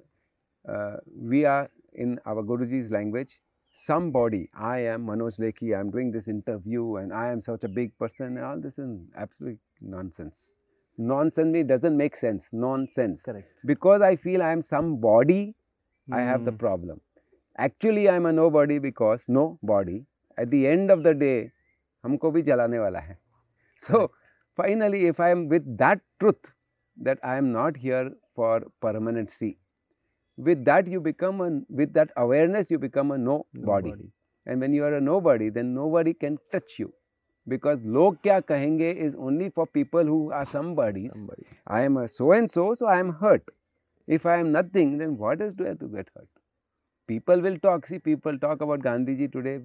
Uh, 0.69 0.97
we 1.17 1.45
are 1.45 1.71
in 1.95 2.19
our 2.27 2.43
Guruji's 2.43 2.91
language. 2.91 3.41
Somebody, 3.73 4.49
I 4.55 4.79
am 4.81 5.07
Manoj 5.07 5.39
Lekhi, 5.41 5.77
I 5.77 5.81
am 5.81 5.91
doing 5.91 6.11
this 6.13 6.29
interview 6.29 6.97
and 6.97 7.13
I 7.13 7.31
am 7.31 7.43
such 7.43 7.65
a 7.65 7.69
big 7.69 7.97
person. 7.99 8.37
and 8.37 8.45
All 8.45 8.61
this 8.61 8.79
is 8.79 8.99
absolute 9.17 9.59
nonsense. 9.81 10.55
Nonsense 10.97 11.53
means 11.53 11.69
doesn't 11.69 11.97
make 11.97 12.17
sense. 12.17 12.47
Nonsense. 12.53 13.23
Correct. 13.23 13.49
Because 13.65 14.01
I 14.01 14.17
feel 14.17 14.43
I 14.43 14.53
am 14.53 14.63
somebody, 14.63 15.55
I 16.13 16.21
have 16.21 16.45
the 16.45 16.53
Mm, 16.53 16.59
problem. 16.59 17.01
Actually, 17.59 18.09
I 18.09 18.17
am 18.17 18.27
a 18.27 18.33
nobody 18.33 18.79
because 18.79 19.21
no 19.29 19.59
body. 19.63 20.07
At 20.39 20.51
the 20.51 20.67
end 20.69 20.91
of 20.91 21.03
the 21.03 21.15
day, 21.15 21.51
हमको 22.05 22.31
भी 22.33 22.43
जलाने 22.43 22.79
वाला 22.79 23.01
है. 23.01 23.17
So 23.87 24.11
finally, 24.57 25.07
if 25.07 25.21
I 25.21 25.31
am 25.31 25.49
with 25.49 25.67
that 25.79 26.01
truth 26.21 26.53
that 27.09 27.19
I 27.25 27.37
am 27.37 27.53
not 27.53 27.77
here 27.77 28.13
for 28.35 28.63
permanency, 28.81 29.59
with 30.48 30.64
that 30.66 30.88
you 30.88 31.00
become 31.02 31.42
a 31.42 31.50
with 31.82 31.94
that 31.94 32.12
awareness 32.18 32.72
you 32.72 32.80
become 32.80 33.12
a 33.12 33.18
nobody. 33.18 33.92
nobody. 33.92 34.10
And 34.46 34.62
when 34.62 34.74
you 34.74 34.84
are 34.86 34.96
a 34.96 35.02
nobody, 35.02 35.50
then 35.50 35.74
nobody 35.76 36.14
can 36.14 36.38
touch 36.52 36.80
you. 36.80 36.94
Because 37.48 37.80
log 37.84 38.22
kya 38.24 38.42
kahenge 38.52 38.96
is 39.08 39.16
only 39.18 39.50
for 39.50 39.66
people 39.68 40.04
who 40.04 40.32
are 40.32 40.46
somebodies. 40.46 41.14
Somebody. 41.14 41.46
I 41.68 41.82
am 41.84 41.98
a 41.98 42.08
so 42.08 42.32
and 42.32 42.50
so, 42.50 42.74
so 42.76 42.88
I 42.88 43.00
am 43.00 43.14
hurt. 43.14 43.44
If 44.08 44.26
I 44.26 44.38
am 44.40 44.52
nothing, 44.52 44.98
then 44.98 45.18
what 45.18 45.42
is 45.42 45.56
there 45.56 45.76
to 45.76 45.88
get 45.88 46.10
hurt? 46.16 46.30
People 47.08 47.42
will 47.42 47.58
talk. 47.60 47.88
See, 47.88 48.00
people 48.00 48.38
talk 48.40 48.62
about 48.62 48.80
Gandhiji 48.82 49.32
today. 49.32 49.60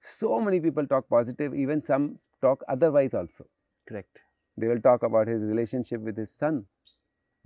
So 0.00 0.40
many 0.40 0.60
people 0.60 0.86
talk 0.86 1.08
positive, 1.08 1.54
even 1.54 1.82
some 1.82 2.18
talk 2.42 2.62
otherwise 2.68 3.14
also. 3.14 3.46
Correct. 3.88 4.18
They 4.56 4.68
will 4.68 4.80
talk 4.80 5.02
about 5.02 5.28
his 5.28 5.42
relationship 5.42 6.00
with 6.00 6.16
his 6.16 6.30
son. 6.32 6.66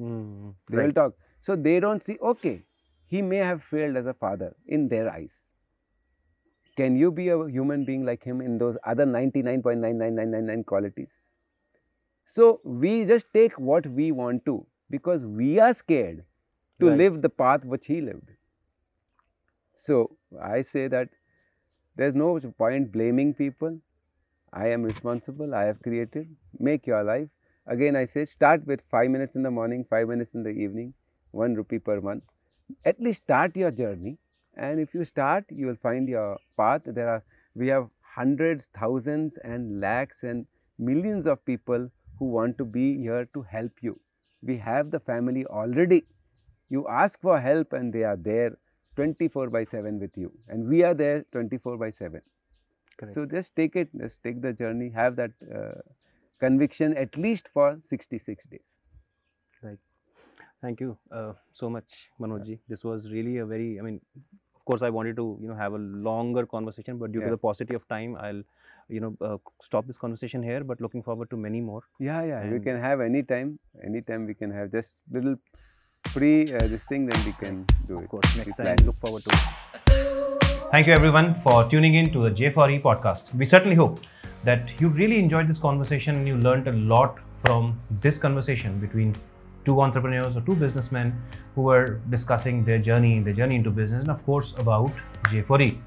Mm, 0.01 0.55
They 0.71 0.77
will 0.77 0.93
talk. 0.93 1.15
So 1.41 1.57
they 1.57 1.81
don't 1.81 2.03
see, 2.03 2.19
okay, 2.23 2.63
he 3.13 3.21
may 3.23 3.39
have 3.39 3.63
failed 3.71 3.97
as 4.01 4.07
a 4.07 4.15
father 4.15 4.55
in 4.67 4.89
their 4.89 5.09
eyes. 5.11 5.51
Can 6.77 6.97
you 6.97 7.11
be 7.13 7.29
a 7.29 7.47
human 7.47 7.85
being 7.85 8.05
like 8.07 8.25
him 8.25 8.41
in 8.41 8.59
those 8.59 8.77
other 8.85 9.05
99.99999 9.07 10.65
qualities? 10.67 11.13
So 12.25 12.61
we 12.65 13.05
just 13.05 13.33
take 13.33 13.59
what 13.59 13.87
we 13.87 14.11
want 14.13 14.45
to 14.47 14.67
because 14.91 15.27
we 15.27 15.59
are 15.61 15.75
scared 15.75 16.25
to 16.81 16.89
Right. 16.89 16.99
live 17.03 17.21
the 17.23 17.29
path 17.29 17.65
which 17.65 17.87
he 17.87 18.01
lived. 18.01 18.31
So 19.77 20.17
I 20.41 20.63
say 20.63 20.89
that 20.89 21.11
there's 21.97 22.15
no 22.15 22.41
point 22.59 22.93
blaming 22.93 23.35
people. 23.35 23.81
I 24.53 24.69
am 24.69 24.83
responsible. 24.83 25.55
I 25.55 25.65
have 25.65 25.83
created. 25.83 26.35
Make 26.59 26.87
your 26.87 27.03
life. 27.05 27.29
Again, 27.67 27.97
I 27.97 28.07
say 28.07 28.25
start 28.25 28.67
with 28.67 28.81
five 28.91 29.11
minutes 29.11 29.37
in 29.37 29.43
the 29.43 29.51
morning, 29.51 29.85
five 29.85 30.09
minutes 30.09 30.35
in 30.35 30.43
the 30.43 30.51
evening, 30.51 30.95
one 31.33 31.55
rupee 31.55 31.79
per 31.79 32.01
month. 32.01 32.25
At 32.85 33.01
least 33.01 33.23
start 33.25 33.57
your 33.57 33.71
journey. 33.71 34.19
And 34.57 34.81
if 34.81 34.95
you 34.95 35.05
start, 35.05 35.45
you 35.51 35.67
will 35.67 35.77
find 35.77 36.09
your 36.09 36.39
path. 36.57 36.83
There 36.85 37.09
are 37.09 37.23
we 37.55 37.69
have 37.69 37.89
hundreds, 38.01 38.69
thousands, 38.79 39.37
and 39.39 39.81
lakhs 39.81 40.23
and 40.23 40.47
millions 40.79 41.27
of 41.27 41.45
people 41.45 41.91
who 42.19 42.27
want 42.27 42.59
to 42.59 42.65
be 42.65 42.99
here 42.99 43.27
to 43.35 43.43
help 43.43 43.73
you. 43.83 43.99
We 44.43 44.57
have 44.59 44.91
the 44.91 45.01
family 45.01 45.47
already. 45.47 46.05
You 46.69 46.87
ask 46.89 47.21
for 47.21 47.41
help, 47.41 47.73
and 47.73 47.93
they 47.93 48.05
are 48.05 48.17
there 48.17 48.57
24 48.97 49.51
by 49.51 49.65
7 49.65 49.99
with 49.99 50.17
you. 50.17 50.33
And 50.49 50.69
we 50.69 50.83
are 50.83 50.95
there 50.95 51.25
24 51.33 51.77
by 51.79 51.91
7. 51.91 52.21
Correct. 52.97 53.15
So 53.15 53.27
just 53.27 53.55
take 53.57 53.77
it, 53.77 53.89
just 53.99 54.23
take 54.23 54.41
the 54.43 54.53
journey, 54.53 54.91
have 54.91 55.17
that 55.17 55.33
uh, 55.55 55.81
conviction 56.41 56.97
at 56.97 57.17
least 57.17 57.49
for 57.53 57.79
66 57.85 58.45
days. 58.51 58.61
Thank 60.63 60.81
you 60.81 60.97
uh, 61.11 61.33
so 61.53 61.69
much, 61.69 61.85
Manojji. 62.21 62.61
This 62.69 62.85
was 62.85 63.11
really 63.11 63.39
a 63.39 63.47
very, 63.47 63.81
I 63.81 63.83
mean, 63.83 64.01
of 64.55 64.65
course, 64.65 64.83
I 64.83 64.91
wanted 64.91 65.17
to, 65.17 65.37
you 65.43 65.49
know, 65.49 65.57
have 65.57 65.73
a 65.73 65.79
longer 65.79 66.47
conversation, 66.47 66.99
but 66.99 67.11
due 67.11 67.19
Yeah. 67.19 67.25
to 67.27 67.31
the 67.33 67.41
paucity 67.47 67.75
of 67.75 67.87
time, 67.89 68.15
I'll, 68.27 68.43
you 68.89 69.01
know, 69.01 69.17
uh, 69.21 69.39
stop 69.61 69.89
this 69.89 69.99
conversation 70.05 70.45
here. 70.51 70.63
But 70.63 70.81
looking 70.81 71.03
forward 71.03 71.31
to 71.31 71.37
many 71.37 71.61
more. 71.61 71.83
Yeah, 71.99 72.23
yeah, 72.23 72.49
we 72.53 72.61
can 72.61 72.79
have 72.81 73.01
any 73.01 73.25
time, 73.25 73.59
anytime 73.91 74.25
we 74.27 74.35
can 74.35 74.53
have 74.53 74.71
just 74.71 74.95
little 75.11 75.37
free 76.15 76.55
uh, 76.55 76.69
this 76.69 76.85
thing, 76.85 77.07
then 77.07 77.27
we 77.27 77.33
can 77.43 77.67
do 77.89 77.99
it. 77.99 78.05
Of 78.05 78.09
course, 78.11 78.37
next 78.37 78.57
time, 78.63 78.77
look 78.87 79.01
forward 79.01 79.25
to 79.25 79.31
it. 79.31 79.63
Thank 80.71 80.87
you 80.87 80.93
everyone 80.93 81.35
for 81.35 81.69
tuning 81.69 81.97
in 81.97 82.13
to 82.13 82.25
the 82.29 82.31
J4E 82.31 82.81
podcast. 82.83 83.35
We 83.35 83.47
certainly 83.47 83.77
hope 83.77 84.01
that 84.45 84.81
you 84.81 84.89
really 84.89 85.19
enjoyed 85.19 85.49
this 85.49 85.59
conversation 85.59 86.17
and 86.17 86.27
you 86.27 86.37
learned 86.37 86.69
a 86.69 86.73
lot 86.95 87.19
from 87.45 87.79
this 88.07 88.17
conversation 88.17 88.79
between 88.79 89.15
two 89.65 89.81
entrepreneurs 89.81 90.37
or 90.37 90.41
two 90.43 90.55
businessmen 90.55 91.15
who 91.55 91.63
were 91.63 92.01
discussing 92.11 92.65
their 92.65 92.79
journey, 92.79 93.21
their 93.21 93.33
journey 93.33 93.57
into 93.57 93.71
business, 93.71 94.01
and 94.03 94.11
of 94.11 94.25
course 94.25 94.55
about 94.59 94.93
J4E. 95.25 95.79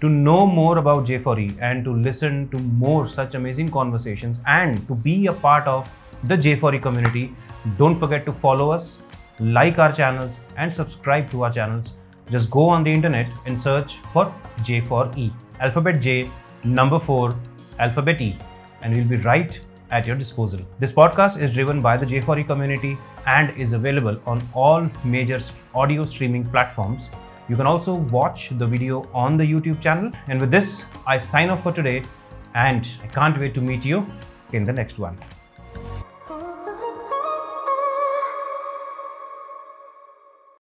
To 0.00 0.08
know 0.08 0.46
more 0.46 0.78
about 0.78 1.06
J4E 1.06 1.58
and 1.60 1.84
to 1.84 1.92
listen 1.92 2.48
to 2.50 2.58
more 2.58 3.06
such 3.06 3.34
amazing 3.34 3.68
conversations 3.68 4.38
and 4.46 4.86
to 4.88 4.94
be 4.94 5.26
a 5.26 5.32
part 5.32 5.66
of 5.66 5.90
the 6.24 6.36
J4E 6.36 6.82
community, 6.82 7.34
don't 7.78 7.98
forget 7.98 8.26
to 8.26 8.32
follow 8.32 8.70
us, 8.70 8.98
like 9.40 9.78
our 9.78 9.92
channels, 9.92 10.40
and 10.56 10.72
subscribe 10.72 11.30
to 11.30 11.44
our 11.44 11.52
channels. 11.52 11.92
Just 12.30 12.50
go 12.50 12.68
on 12.68 12.84
the 12.84 12.92
internet 12.92 13.26
and 13.46 13.60
search 13.60 13.96
for 14.12 14.34
J4E, 14.58 15.32
alphabet 15.60 16.00
J, 16.00 16.30
number 16.64 16.98
4, 16.98 17.34
alphabet 17.78 18.20
E, 18.20 18.38
and 18.82 18.94
we'll 18.94 19.06
be 19.06 19.16
right 19.16 19.60
at 19.94 20.06
your 20.08 20.16
disposal. 20.16 20.60
This 20.80 20.92
podcast 20.92 21.40
is 21.40 21.52
driven 21.54 21.80
by 21.80 21.96
the 21.96 22.04
J4E 22.04 22.46
community 22.48 22.98
and 23.26 23.56
is 23.56 23.72
available 23.72 24.20
on 24.26 24.42
all 24.52 24.90
major 25.04 25.38
audio 25.74 26.04
streaming 26.04 26.44
platforms. 26.44 27.10
You 27.48 27.56
can 27.56 27.66
also 27.66 27.94
watch 28.16 28.50
the 28.58 28.66
video 28.66 29.08
on 29.14 29.36
the 29.36 29.44
YouTube 29.44 29.80
channel. 29.80 30.10
And 30.28 30.40
with 30.40 30.50
this, 30.50 30.82
I 31.06 31.18
sign 31.18 31.50
off 31.50 31.62
for 31.62 31.72
today 31.72 32.02
and 32.54 32.88
I 33.02 33.06
can't 33.06 33.38
wait 33.38 33.54
to 33.54 33.60
meet 33.60 33.84
you 33.84 34.04
in 34.52 34.64
the 34.64 34.72
next 34.72 34.98
one. 34.98 35.16